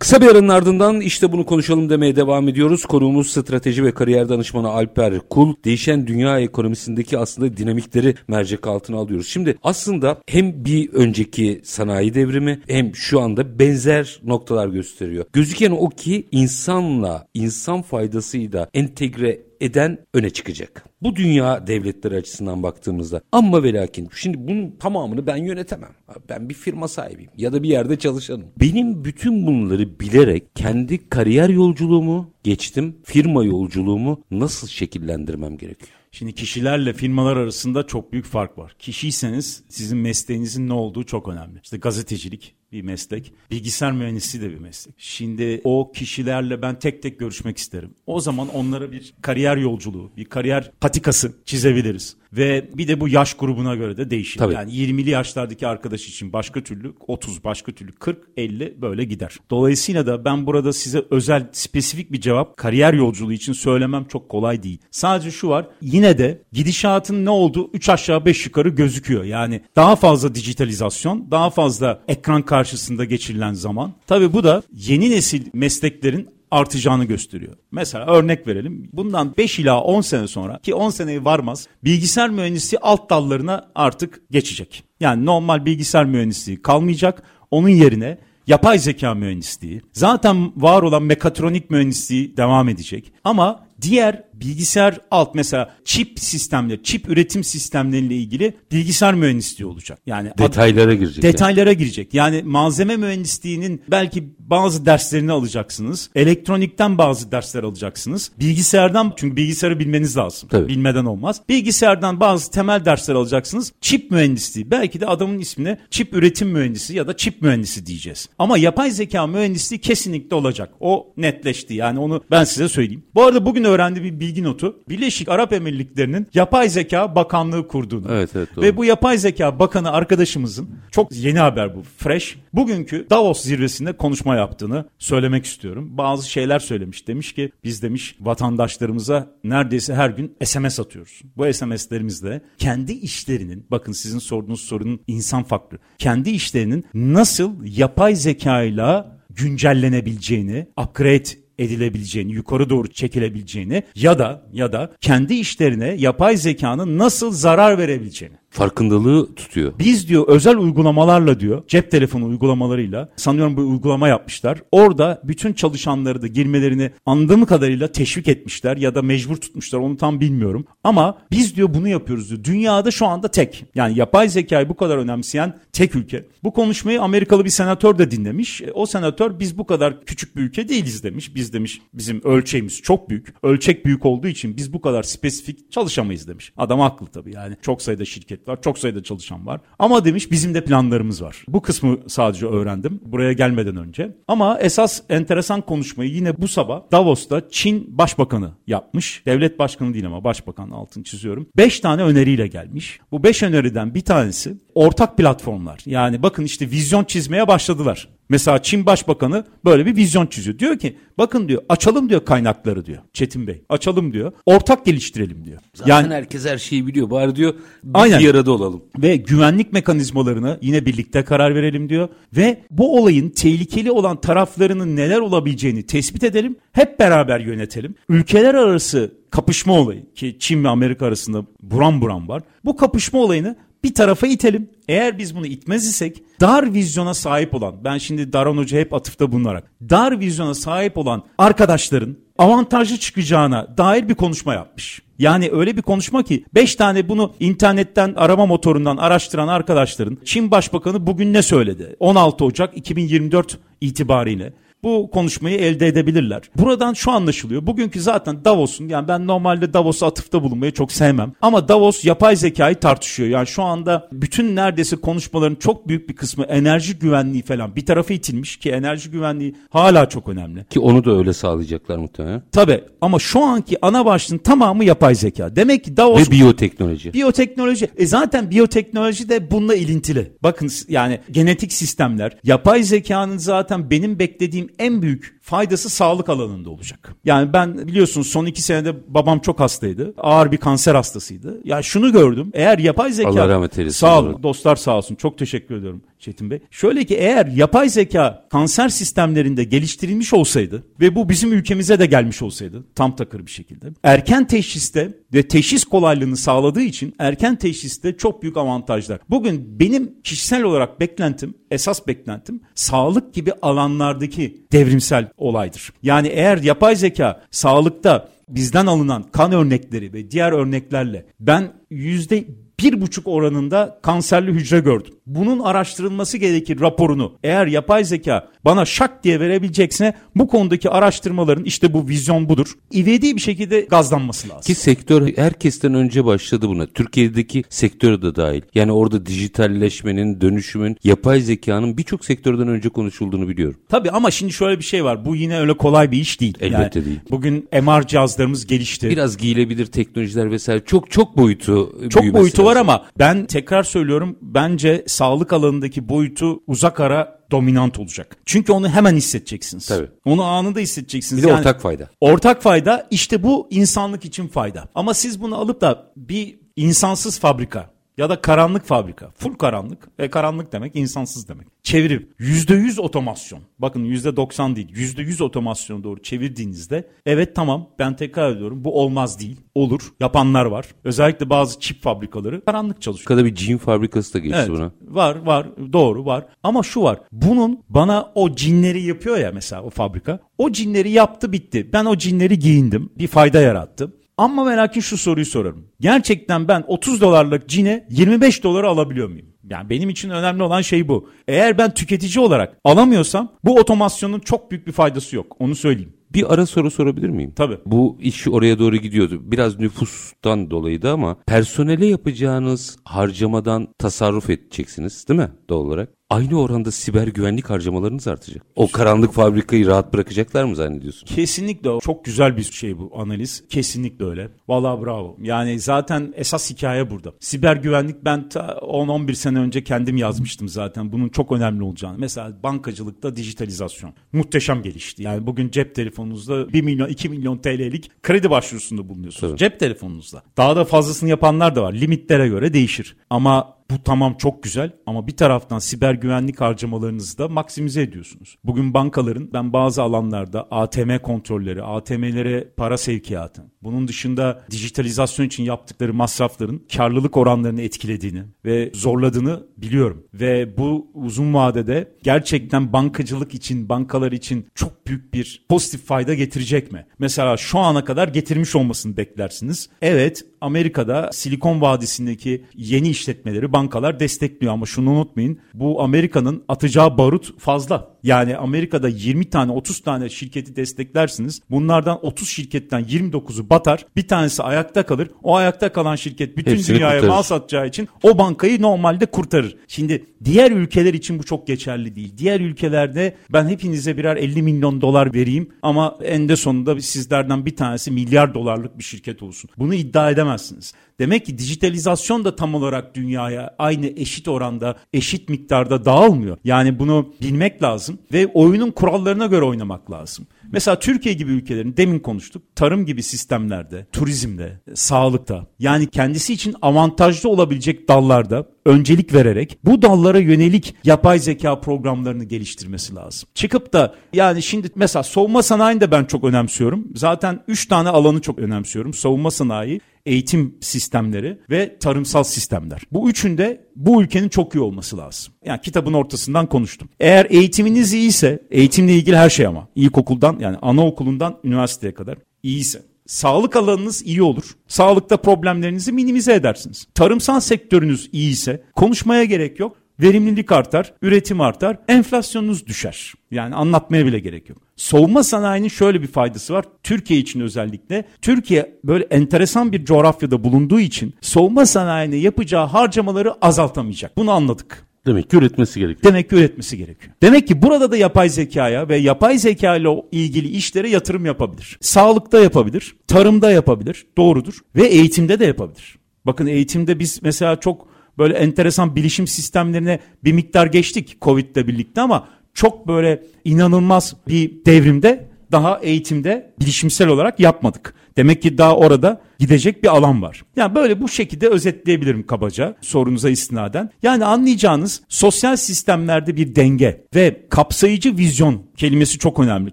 [0.00, 2.84] Kısa bir aranın ardından işte bunu konuşalım demeye devam ediyoruz.
[2.84, 5.54] Konuğumuz strateji ve kariyer danışmanı Alper Kul.
[5.64, 9.28] Değişen dünya ekonomisindeki aslında dinamikleri mercek altına alıyoruz.
[9.28, 15.24] Şimdi aslında hem bir önceki sanayi devrimi hem şu anda benzer noktalar gösteriyor.
[15.32, 20.84] Gözüken o ki insanla, insan faydasıyla entegre eden öne çıkacak.
[21.02, 25.92] Bu dünya devletleri açısından baktığımızda ama ve lakin şimdi bunun tamamını ben yönetemem.
[26.28, 28.46] Ben bir firma sahibiyim ya da bir yerde çalışanım.
[28.60, 35.90] Benim bütün bunları bilerek kendi kariyer yolculuğumu geçtim, firma yolculuğumu nasıl şekillendirmem gerekiyor?
[36.12, 38.76] Şimdi kişilerle firmalar arasında çok büyük fark var.
[38.78, 41.60] Kişiyseniz sizin mesleğinizin ne olduğu çok önemli.
[41.62, 43.32] İşte gazetecilik, bir meslek.
[43.50, 44.94] Bilgisayar mühendisi de bir meslek.
[44.98, 47.90] Şimdi o kişilerle ben tek tek görüşmek isterim.
[48.06, 52.16] O zaman onlara bir kariyer yolculuğu, bir kariyer patikası çizebiliriz.
[52.32, 54.38] Ve bir de bu yaş grubuna göre de değişir.
[54.38, 54.54] Tabii.
[54.54, 59.36] Yani 20'li yaşlardaki arkadaş için başka türlü 30, başka türlü 40, 50 böyle gider.
[59.50, 64.62] Dolayısıyla da ben burada size özel, spesifik bir cevap kariyer yolculuğu için söylemem çok kolay
[64.62, 64.78] değil.
[64.90, 65.68] Sadece şu var.
[65.80, 69.24] Yine de gidişatın ne olduğu 3 aşağı 5 yukarı gözüküyor.
[69.24, 73.92] Yani daha fazla dijitalizasyon, daha fazla ekran karşısında geçirilen zaman.
[74.06, 77.56] Tabii bu da yeni nesil mesleklerin artacağını gösteriyor.
[77.72, 78.90] Mesela örnek verelim.
[78.92, 84.20] Bundan 5 ila 10 sene sonra ki 10 seneyi varmaz bilgisayar mühendisi alt dallarına artık
[84.30, 84.84] geçecek.
[85.00, 87.22] Yani normal bilgisayar mühendisliği kalmayacak.
[87.50, 93.12] Onun yerine yapay zeka mühendisliği, zaten var olan mekatronik mühendisliği devam edecek.
[93.24, 99.98] Ama diğer bilgisayar alt mesela çip sistemleri, çip üretim sistemleriyle ilgili bilgisayar mühendisliği olacak.
[100.06, 101.22] Yani detaylara girecek.
[101.22, 101.78] Detaylara yani.
[101.78, 102.14] girecek.
[102.14, 106.10] Yani malzeme mühendisliğinin belki bazı derslerini alacaksınız.
[106.14, 108.32] Elektronikten bazı dersler alacaksınız.
[108.38, 110.48] Bilgisayardan çünkü bilgisayarı bilmeniz lazım.
[110.48, 110.68] Tabii.
[110.68, 111.40] Bilmeden olmaz.
[111.48, 113.72] Bilgisayardan bazı temel dersler alacaksınız.
[113.80, 118.28] Çip mühendisliği belki de adamın ismine çip üretim mühendisi ya da çip mühendisi diyeceğiz.
[118.38, 120.70] Ama yapay zeka mühendisliği kesinlikle olacak.
[120.80, 121.74] O netleşti.
[121.74, 123.04] Yani onu ben size söyleyeyim.
[123.14, 128.06] Bu arada bugün öğrendiğim bir bilgi notu Birleşik Arap Emirlikleri'nin yapay zeka bakanlığı kurduğunu.
[128.10, 128.64] Evet, evet, doğru.
[128.64, 132.36] Ve bu yapay zeka bakanı arkadaşımızın çok yeni haber bu fresh.
[132.52, 135.98] Bugünkü Davos zirvesinde konuşma yaptığını söylemek istiyorum.
[135.98, 137.08] Bazı şeyler söylemiş.
[137.08, 141.22] Demiş ki biz demiş vatandaşlarımıza neredeyse her gün SMS atıyoruz.
[141.36, 145.80] Bu SMS'lerimizde kendi işlerinin bakın sizin sorduğunuz sorunun insan faktörü.
[145.98, 154.92] Kendi işlerinin nasıl yapay zekayla güncellenebileceğini, upgrade edilebileceğini, yukarı doğru çekilebileceğini ya da ya da
[155.00, 159.72] kendi işlerine yapay zekanın nasıl zarar verebileceğini farkındalığı tutuyor.
[159.78, 164.62] Biz diyor özel uygulamalarla diyor cep telefonu uygulamalarıyla sanıyorum bir uygulama yapmışlar.
[164.72, 170.20] Orada bütün çalışanları da girmelerini anladığım kadarıyla teşvik etmişler ya da mecbur tutmuşlar onu tam
[170.20, 170.66] bilmiyorum.
[170.84, 172.44] Ama biz diyor bunu yapıyoruz diyor.
[172.44, 176.24] Dünyada şu anda tek yani yapay zekayı bu kadar önemseyen tek ülke.
[176.44, 178.62] Bu konuşmayı Amerikalı bir senatör de dinlemiş.
[178.62, 181.34] E, o senatör biz bu kadar küçük bir ülke değiliz demiş.
[181.34, 183.34] Biz demiş bizim ölçeğimiz çok büyük.
[183.42, 186.52] Ölçek büyük olduğu için biz bu kadar spesifik çalışamayız demiş.
[186.56, 188.62] Adam haklı tabii yani çok sayıda şirket var.
[188.62, 189.60] Çok sayıda çalışan var.
[189.78, 191.44] Ama demiş bizim de planlarımız var.
[191.48, 194.16] Bu kısmı sadece öğrendim buraya gelmeden önce.
[194.28, 199.22] Ama esas enteresan konuşmayı yine bu sabah Davos'ta Çin Başbakanı yapmış.
[199.26, 201.46] Devlet başkanı değil ama başbakan altını çiziyorum.
[201.56, 203.00] Beş tane öneriyle gelmiş.
[203.12, 205.80] Bu beş öneriden bir tanesi ortak platformlar.
[205.86, 208.08] Yani bakın işte vizyon çizmeye başladılar.
[208.28, 210.58] Mesela Çin Başbakanı böyle bir vizyon çiziyor.
[210.58, 213.62] Diyor ki bakın diyor açalım diyor kaynakları diyor Çetin Bey.
[213.68, 214.32] Açalım diyor.
[214.46, 215.60] Ortak geliştirelim diyor.
[215.74, 217.10] Zaten yani herkes her şeyi biliyor.
[217.10, 218.20] Bari diyor biz Aynen.
[218.20, 218.82] bir arada olalım.
[218.98, 222.08] Ve güvenlik mekanizmalarını yine birlikte karar verelim diyor.
[222.36, 226.56] Ve bu olayın tehlikeli olan taraflarının neler olabileceğini tespit edelim.
[226.72, 227.94] Hep beraber yönetelim.
[228.08, 232.42] Ülkeler arası kapışma olayı ki Çin ve Amerika arasında buram buram var.
[232.64, 234.70] Bu kapışma olayını bir tarafa itelim.
[234.88, 239.32] Eğer biz bunu itmez isek dar vizyona sahip olan ben şimdi Daron Hoca hep atıfta
[239.32, 245.02] bulunarak dar vizyona sahip olan arkadaşların avantajlı çıkacağına dair bir konuşma yapmış.
[245.18, 251.06] Yani öyle bir konuşma ki 5 tane bunu internetten arama motorundan araştıran arkadaşların Çin Başbakanı
[251.06, 251.96] bugün ne söyledi?
[252.00, 254.52] 16 Ocak 2024 itibariyle
[254.86, 256.42] bu konuşmayı elde edebilirler.
[256.56, 257.66] Buradan şu anlaşılıyor.
[257.66, 261.32] Bugünkü zaten Davos'un yani ben normalde Davos'a atıfta bulunmayı çok sevmem.
[261.42, 263.28] Ama Davos yapay zekayı tartışıyor.
[263.28, 268.14] Yani şu anda bütün neredeyse konuşmaların çok büyük bir kısmı enerji güvenliği falan bir tarafa
[268.14, 270.64] itilmiş ki enerji güvenliği hala çok önemli.
[270.64, 272.42] Ki onu da öyle sağlayacaklar muhtemelen.
[272.52, 275.56] Tabii ama şu anki ana başlığın tamamı yapay zeka.
[275.56, 276.28] Demek ki Davos...
[276.28, 277.12] Ve biyoteknoloji.
[277.12, 277.88] Biyoteknoloji.
[277.96, 280.32] E zaten biyoteknoloji de bununla ilintili.
[280.42, 287.14] Bakın yani genetik sistemler, yapay zekanın zaten benim beklediğim en büyük faydası sağlık alanında olacak.
[287.24, 290.14] Yani ben biliyorsunuz son iki senede babam çok hastaydı.
[290.18, 291.60] Ağır bir kanser hastasıydı.
[291.64, 292.50] Ya şunu gördüm.
[292.54, 293.30] Eğer yapay zeka...
[293.30, 293.98] Allah rahmet eylesin.
[293.98, 294.42] Sağ olun.
[294.42, 295.14] Dostlar sağ olsun.
[295.14, 296.58] Çok teşekkür ediyorum Çetin Bey.
[296.70, 302.42] Şöyle ki eğer yapay zeka kanser sistemlerinde geliştirilmiş olsaydı ve bu bizim ülkemize de gelmiş
[302.42, 308.42] olsaydı tam takır bir şekilde erken teşhiste ve teşhis kolaylığını sağladığı için erken teşhiste çok
[308.42, 309.20] büyük avantajlar.
[309.30, 315.92] Bugün benim kişisel olarak beklentim, esas beklentim sağlık gibi alanlardaki devrimsel olaydır.
[316.02, 322.44] Yani eğer yapay zeka sağlıkta bizden alınan kan örnekleri ve diğer örneklerle ben yüzde
[322.80, 325.14] bir buçuk oranında kanserli hücre gördüm.
[325.26, 327.38] Bunun araştırılması gerekir raporunu.
[327.44, 332.72] Eğer yapay zeka bana şak diye verebilecekse bu konudaki araştırmaların işte bu vizyon budur.
[332.90, 334.62] İvedi bir şekilde gazlanması lazım.
[334.62, 336.86] Ki sektör herkesten önce başladı buna.
[336.86, 338.62] Türkiye'deki sektör de dahil.
[338.74, 343.80] Yani orada dijitalleşmenin, dönüşümün, yapay zekanın birçok sektörden önce konuşulduğunu biliyorum.
[343.88, 345.24] Tabii ama şimdi şöyle bir şey var.
[345.24, 346.54] Bu yine öyle kolay bir iş değil.
[346.60, 347.20] Elbette yani değil.
[347.30, 349.10] Bugün MR cihazlarımız gelişti.
[349.10, 352.88] Biraz giyilebilir teknolojiler vesaire çok çok boyutu çok boyutu var lazım.
[352.88, 358.36] ama ben tekrar söylüyorum bence sağlık alanındaki boyutu uzak ara dominant olacak.
[358.46, 359.86] Çünkü onu hemen hissedeceksiniz.
[359.86, 360.08] Tabii.
[360.24, 361.42] Onu anında hissedeceksiniz.
[361.42, 362.08] Bir de ortak fayda.
[362.20, 364.88] Ortak fayda işte bu insanlık için fayda.
[364.94, 369.30] Ama siz bunu alıp da bir insansız fabrika ya da karanlık fabrika.
[369.38, 370.08] Full karanlık.
[370.18, 371.66] E karanlık demek insansız demek.
[371.82, 373.60] Çevirip %100 otomasyon.
[373.78, 374.88] Bakın %90 değil.
[374.94, 379.60] %100 otomasyona doğru çevirdiğinizde evet tamam ben tekrar ediyorum bu olmaz değil.
[379.74, 380.00] Olur.
[380.20, 380.86] Yapanlar var.
[381.04, 383.26] Özellikle bazı çip fabrikaları karanlık çalışıyor.
[383.26, 384.90] Kadar bir cin fabrikası da geçti Evet, buna.
[385.08, 389.90] var var doğru var ama şu var bunun bana o cinleri yapıyor ya mesela o
[389.90, 395.00] fabrika o cinleri yaptı bitti ben o cinleri giyindim bir fayda yarattım ama ve lakin
[395.00, 395.86] şu soruyu sorarım.
[396.00, 399.46] Gerçekten ben 30 dolarlık cine 25 dolara alabiliyor muyum?
[399.70, 401.28] Yani benim için önemli olan şey bu.
[401.48, 405.56] Eğer ben tüketici olarak alamıyorsam bu otomasyonun çok büyük bir faydası yok.
[405.58, 406.12] Onu söyleyeyim.
[406.32, 407.52] Bir ara soru sorabilir miyim?
[407.56, 407.78] Tabii.
[407.86, 409.40] Bu iş oraya doğru gidiyordu.
[409.44, 416.08] Biraz nüfustan dolayıydı ama personele yapacağınız harcamadan tasarruf edeceksiniz değil mi doğal olarak?
[416.30, 418.62] Aynı oranda siber güvenlik harcamalarınız artacak.
[418.76, 421.26] O karanlık fabrikayı rahat bırakacaklar mı zannediyorsun?
[421.26, 421.90] Kesinlikle.
[422.00, 423.64] Çok güzel bir şey bu analiz.
[423.68, 424.48] Kesinlikle öyle.
[424.68, 425.36] Vallahi bravo.
[425.42, 427.32] Yani zaten esas hikaye burada.
[427.40, 431.12] Siber güvenlik ben ta 10-11 sene önce kendim yazmıştım zaten.
[431.12, 432.18] Bunun çok önemli olacağını.
[432.18, 434.14] Mesela bankacılıkta dijitalizasyon.
[434.32, 435.22] Muhteşem gelişti.
[435.22, 439.50] Yani bugün cep telefonunuzda 1 milyon 2 milyon TL'lik kredi başvurusunda bulunuyorsunuz.
[439.50, 439.58] Tabii.
[439.58, 440.42] Cep telefonunuzda.
[440.56, 441.92] Daha da fazlasını yapanlar da var.
[441.92, 443.16] Limitlere göre değişir.
[443.30, 448.58] Ama bu tamam çok güzel ama bir taraftan siber güvenlik harcamalarınızı da maksimize ediyorsunuz.
[448.64, 456.14] Bugün bankaların ben bazı alanlarda ATM kontrolleri, ATM'lere para sevkiyatı, bunun dışında dijitalizasyon için yaptıkları
[456.14, 460.26] masrafların karlılık oranlarını etkilediğini ve zorladığını biliyorum.
[460.34, 466.92] Ve bu uzun vadede gerçekten bankacılık için, bankalar için çok büyük bir pozitif fayda getirecek
[466.92, 467.06] mi?
[467.18, 469.88] Mesela şu ana kadar getirmiş olmasını beklersiniz.
[470.02, 475.58] Evet Amerika'da Silikon Vadisi'ndeki yeni işletmeleri bankalar destekliyor ama şunu unutmayın.
[475.74, 478.16] Bu Amerika'nın atacağı barut fazla.
[478.22, 481.60] Yani Amerika'da 20 tane 30 tane şirketi desteklersiniz.
[481.70, 484.06] Bunlardan 30 şirketten 29'u batar.
[484.16, 485.28] Bir tanesi ayakta kalır.
[485.42, 487.32] O ayakta kalan şirket bütün Hepsini dünyaya kurtarır.
[487.32, 489.76] mal satacağı için o bankayı normalde kurtarır.
[489.88, 492.32] Şimdi diğer ülkeler için bu çok geçerli değil.
[492.38, 497.76] Diğer ülkelerde ben hepinize birer 50 milyon dolar vereyim ama en de sonunda sizlerden bir
[497.76, 499.70] tanesi milyar dolarlık bir şirket olsun.
[499.78, 500.94] Bunu iddia edemezsiniz.
[501.20, 506.58] Demek ki dijitalizasyon da tam olarak dünyaya aynı eşit oranda, eşit miktarda dağılmıyor.
[506.64, 510.46] Yani bunu bilmek lazım ve oyunun kurallarına göre oynamak lazım.
[510.72, 512.62] Mesela Türkiye gibi ülkelerin demin konuştuk.
[512.76, 520.38] Tarım gibi sistemlerde, turizmde, sağlıkta yani kendisi için avantajlı olabilecek dallarda öncelik vererek bu dallara
[520.38, 523.48] yönelik yapay zeka programlarını geliştirmesi lazım.
[523.54, 527.08] Çıkıp da yani şimdi mesela savunma sanayini de ben çok önemsiyorum.
[527.14, 529.14] Zaten 3 tane alanı çok önemsiyorum.
[529.14, 533.02] Savunma sanayi, eğitim sistemleri ve tarımsal sistemler.
[533.12, 535.54] Bu üçünde bu ülkenin çok iyi olması lazım.
[535.64, 537.08] Yani kitabın ortasından konuştum.
[537.20, 543.76] Eğer eğitiminiz iyiyse, eğitimle ilgili her şey ama ilkokuldan yani anaokulundan üniversiteye kadar iyiyse Sağlık
[543.76, 544.64] alanınız iyi olur.
[544.88, 547.06] Sağlıkta problemlerinizi minimize edersiniz.
[547.14, 549.96] Tarımsal sektörünüz iyi ise konuşmaya gerek yok.
[550.20, 553.34] Verimlilik artar, üretim artar, enflasyonunuz düşer.
[553.50, 554.78] Yani anlatmaya bile gerek yok.
[554.96, 556.84] Savunma sanayinin şöyle bir faydası var.
[557.02, 558.24] Türkiye için özellikle.
[558.42, 564.36] Türkiye böyle enteresan bir coğrafyada bulunduğu için savunma sanayine yapacağı harcamaları azaltamayacak.
[564.36, 565.06] Bunu anladık.
[565.26, 566.32] Demek ki üretmesi gerekiyor.
[566.32, 567.32] Demek ki üretmesi gerekiyor.
[567.42, 571.98] Demek ki burada da yapay zekaya ve yapay zeka ile ilgili işlere yatırım yapabilir.
[572.00, 576.18] Sağlıkta yapabilir, tarımda yapabilir, doğrudur ve eğitimde de yapabilir.
[576.46, 582.20] Bakın eğitimde biz mesela çok böyle enteresan bilişim sistemlerine bir miktar geçtik Covid ile birlikte
[582.20, 588.14] ama çok böyle inanılmaz bir devrimde daha eğitimde bilişimsel olarak yapmadık.
[588.36, 590.62] Demek ki daha orada gidecek bir alan var.
[590.76, 594.10] Yani böyle bu şekilde özetleyebilirim kabaca sorunuza istinaden.
[594.22, 599.92] Yani anlayacağınız sosyal sistemlerde bir denge ve kapsayıcı vizyon kelimesi çok önemli,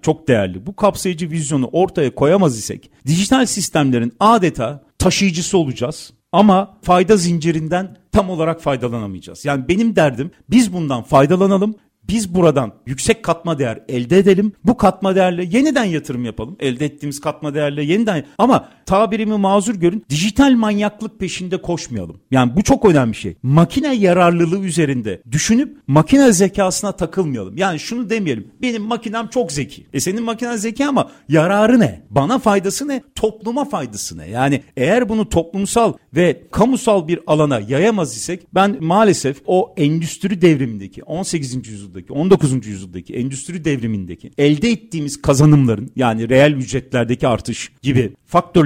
[0.00, 0.66] çok değerli.
[0.66, 6.12] Bu kapsayıcı vizyonu ortaya koyamaz isek dijital sistemlerin adeta taşıyıcısı olacağız.
[6.32, 9.44] Ama fayda zincirinden tam olarak faydalanamayacağız.
[9.44, 11.74] Yani benim derdim biz bundan faydalanalım
[12.08, 14.52] biz buradan yüksek katma değer elde edelim.
[14.64, 16.56] Bu katma değerle yeniden yatırım yapalım.
[16.60, 20.04] Elde ettiğimiz katma değerle yeniden ama tabirimi mazur görün.
[20.10, 22.20] Dijital manyaklık peşinde koşmayalım.
[22.30, 23.36] Yani bu çok önemli bir şey.
[23.42, 27.56] Makine yararlılığı üzerinde düşünüp makine zekasına takılmayalım.
[27.56, 28.48] Yani şunu demeyelim.
[28.62, 29.86] Benim makinem çok zeki.
[29.92, 32.02] E senin makinen zeki ama yararı ne?
[32.10, 33.02] Bana faydası ne?
[33.14, 34.28] Topluma faydası ne?
[34.30, 41.02] Yani eğer bunu toplumsal ve kamusal bir alana yayamaz isek ben maalesef o endüstri devrimindeki
[41.02, 41.68] 18.
[41.68, 42.66] yüzyılda yüzyıldaki 19.
[42.66, 48.12] yüzyıldaki endüstri devrimindeki elde ettiğimiz kazanımların yani reel ücretlerdeki artış gibi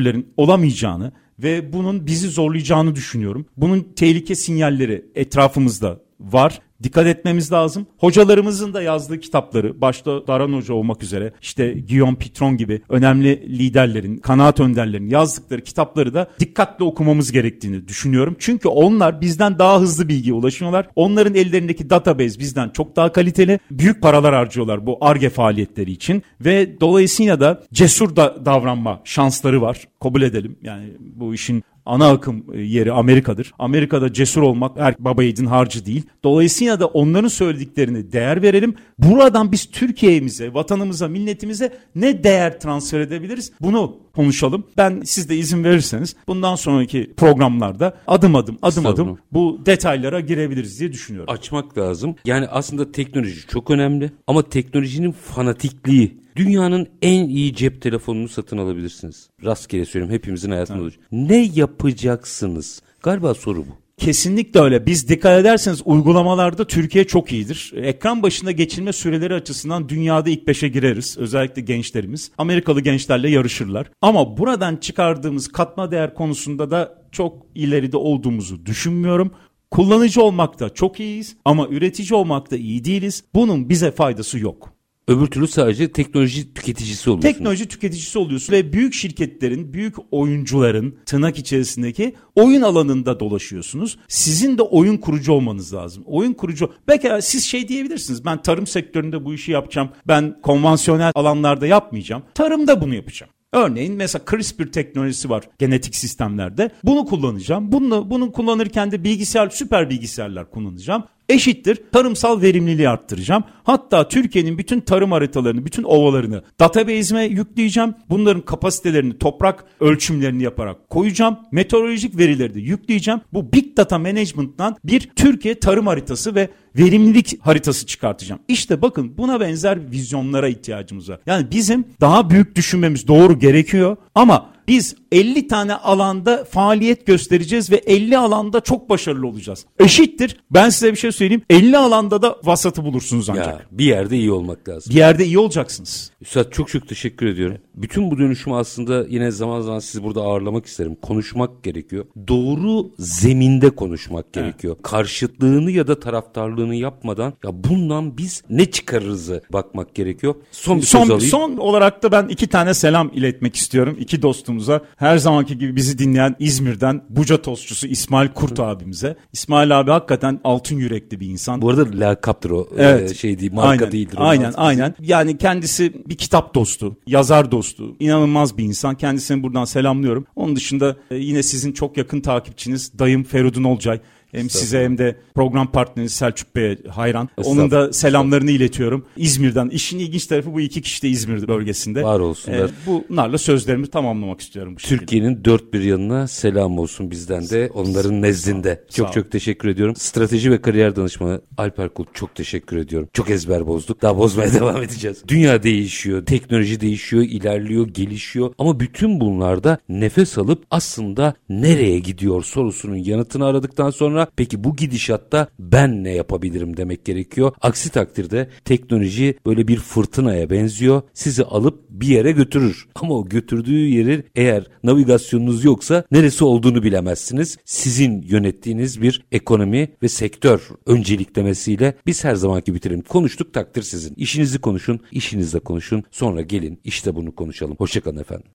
[0.09, 3.47] faktörlerin olamayacağını ve bunun bizi zorlayacağını düşünüyorum.
[3.57, 7.87] Bunun tehlike sinyalleri etrafımızda var dikkat etmemiz lazım.
[7.99, 14.17] Hocalarımızın da yazdığı kitapları başta Daran Hoca olmak üzere işte Guillaume Pitron gibi önemli liderlerin,
[14.17, 18.37] kanaat önderlerin yazdıkları kitapları da dikkatle okumamız gerektiğini düşünüyorum.
[18.39, 20.89] Çünkü onlar bizden daha hızlı bilgiye ulaşıyorlar.
[20.97, 23.59] Onların ellerindeki database bizden çok daha kaliteli.
[23.71, 29.89] Büyük paralar harcıyorlar bu ARGE faaliyetleri için ve dolayısıyla da cesur da davranma şansları var.
[30.03, 30.59] Kabul edelim.
[30.63, 33.53] Yani bu işin ana akım yeri Amerika'dır.
[33.59, 36.03] Amerika'da cesur olmak her baba yiğidin harcı değil.
[36.25, 38.75] Dolayısıyla da onların söylediklerini değer verelim.
[38.99, 43.53] Buradan biz Türkiye'mize, vatanımıza, milletimize ne değer transfer edebiliriz?
[43.61, 44.65] Bunu konuşalım.
[44.77, 50.81] Ben siz de izin verirseniz bundan sonraki programlarda adım adım adım adım bu detaylara girebiliriz
[50.81, 51.35] diye düşünüyorum.
[51.35, 52.17] Açmak lazım.
[52.25, 59.31] Yani aslında teknoloji çok önemli ama teknolojinin fanatikliği Dünyanın en iyi cep telefonunu satın alabilirsiniz.
[59.45, 61.01] Rastgele söyleyeyim hepimizin hayatında olacak.
[61.13, 62.83] Ne yapacaksınız?
[63.03, 63.88] Galiba soru bu.
[63.99, 64.87] Kesinlikle öyle.
[64.87, 67.73] Biz dikkat ederseniz uygulamalarda Türkiye çok iyidir.
[67.77, 71.19] Ekran başında geçilme süreleri açısından dünyada ilk beşe gireriz.
[71.19, 72.31] Özellikle gençlerimiz.
[72.39, 73.91] Amerikalı gençlerle yarışırlar.
[74.03, 79.31] Ama buradan çıkardığımız katma değer konusunda da çok ileride olduğumuzu düşünmüyorum.
[79.71, 83.25] Kullanıcı olmakta çok iyiyiz ama üretici olmakta iyi değiliz.
[83.35, 84.78] Bunun bize faydası yok.
[85.09, 87.33] Öbür türlü sadece teknoloji tüketicisi oluyorsun.
[87.33, 93.99] Teknoloji tüketicisi oluyorsun ve büyük şirketlerin, büyük oyuncuların tırnak içerisindeki oyun alanında dolaşıyorsunuz.
[94.09, 96.03] Sizin de oyun kurucu olmanız lazım.
[96.07, 96.73] Oyun kurucu.
[96.89, 98.25] Belki siz şey diyebilirsiniz.
[98.25, 99.89] Ben tarım sektöründe bu işi yapacağım.
[100.09, 102.23] Ben konvansiyonel alanlarda yapmayacağım.
[102.35, 103.33] Tarımda bunu yapacağım.
[103.53, 106.71] Örneğin mesela CRISPR teknolojisi var genetik sistemlerde.
[106.85, 107.73] Bunu kullanacağım.
[107.73, 113.45] Bunu, bunu kullanırken de bilgisayar, süper bilgisayarlar kullanacağım eşittir tarımsal verimliliği arttıracağım.
[113.65, 117.95] Hatta Türkiye'nin bütün tarım haritalarını, bütün ovalarını database'ime yükleyeceğim.
[118.11, 121.39] Bunların kapasitelerini, toprak ölçümlerini yaparak koyacağım.
[121.53, 123.21] Meteorolojik verileri de yükleyeceğim.
[123.33, 126.49] Bu Big Data Management'tan bir Türkiye tarım haritası ve
[126.79, 128.41] verimlilik haritası çıkartacağım.
[128.49, 131.21] İşte bakın buna benzer vizyonlara ihtiyacımız var.
[131.27, 137.77] Yani bizim daha büyük düşünmemiz doğru gerekiyor ama Biz 50 tane alanda faaliyet göstereceğiz ve
[137.77, 139.65] 50 alanda çok başarılı olacağız.
[139.79, 140.37] Eşittir.
[140.51, 141.43] Ben size bir şey söyleyeyim.
[141.51, 143.47] 50 alanda da vasatı bulursunuz ancak.
[143.47, 144.91] Ya, bir yerde iyi olmak lazım.
[144.91, 146.11] Bir yerde iyi olacaksınız.
[146.23, 147.59] Üstad çok çok teşekkür ediyorum.
[147.75, 150.97] Bütün bu dönüşümü aslında yine zaman zaman sizi burada ağırlamak isterim.
[151.03, 152.05] Konuşmak gerekiyor.
[152.29, 154.77] Doğru zeminde konuşmak gerekiyor.
[154.83, 160.35] Karşıtlığını ya da taraftarlığını yapmadan ya bundan biz ne çıkarırızı bakmak gerekiyor.
[160.53, 161.21] Son bir söz Son, alayım.
[161.21, 163.97] son olarak da ben iki tane selam iletmek istiyorum.
[164.01, 164.23] iki
[164.59, 164.83] dostumuza.
[164.97, 169.17] Her zamanki gibi bizi dinleyen İzmir'den Buca tostçusu İsmail Kurt abimize.
[169.33, 171.63] İsmail abi hakikaten altın yürekli bir insan.
[171.63, 172.69] Bu arada lakaptır o.
[172.77, 173.11] Evet.
[173.11, 174.17] Ee, şey değil, marka aynen, değildir.
[174.21, 174.95] Aynen aynen.
[175.01, 177.97] Yani kendisi bir kitap dostu, yazar dostu.
[178.01, 178.95] inanılmaz bir insan.
[178.95, 180.27] Kendisini buradan selamlıyorum.
[180.37, 184.01] Onun dışında e, yine sizin çok yakın takipçiniz dayım Feridun Olcay.
[184.33, 187.29] Hem size hem de program partneriniz Selçuk Bey'e hayran.
[187.45, 189.07] Onun da selamlarını iletiyorum.
[189.17, 189.69] İzmir'den.
[189.69, 192.03] İşin ilginç tarafı bu iki kişi de İzmir bölgesinde.
[192.03, 192.69] Var olsunlar.
[192.69, 194.75] Ee, bunlarla sözlerimi tamamlamak istiyorum.
[194.79, 198.85] Türkiye'nin dört bir yanına selam olsun bizden de onların nezdinde.
[198.95, 199.97] Çok çok teşekkür ediyorum.
[199.97, 203.09] Strateji ve kariyer danışmanı Alper Kul çok teşekkür ediyorum.
[203.13, 204.03] Çok ezber bozduk.
[204.03, 205.23] Daha bozmaya devam edeceğiz.
[205.29, 208.55] Dünya değişiyor, teknoloji değişiyor, ilerliyor, gelişiyor.
[208.59, 215.49] Ama bütün bunlarda nefes alıp aslında nereye gidiyor sorusunun yanıtını aradıktan sonra peki bu gidişatta
[215.59, 217.53] ben ne yapabilirim demek gerekiyor.
[217.61, 221.03] Aksi takdirde teknoloji böyle bir fırtınaya benziyor.
[221.15, 222.89] Sizi alıp bir yere götürür.
[222.95, 227.59] Ama o götürdüğü yeri eğer navigasyonunuz yoksa neresi olduğunu bilemezsiniz.
[227.65, 233.03] Sizin yönettiğiniz bir ekonomi ve sektör önceliklemesiyle biz her zamanki bitirelim.
[233.03, 234.15] Konuştuk takdir sizin.
[234.17, 236.05] İşinizi konuşun, işinizle konuşun.
[236.11, 237.77] Sonra gelin işte bunu konuşalım.
[237.79, 238.51] Hoşçakalın efendim.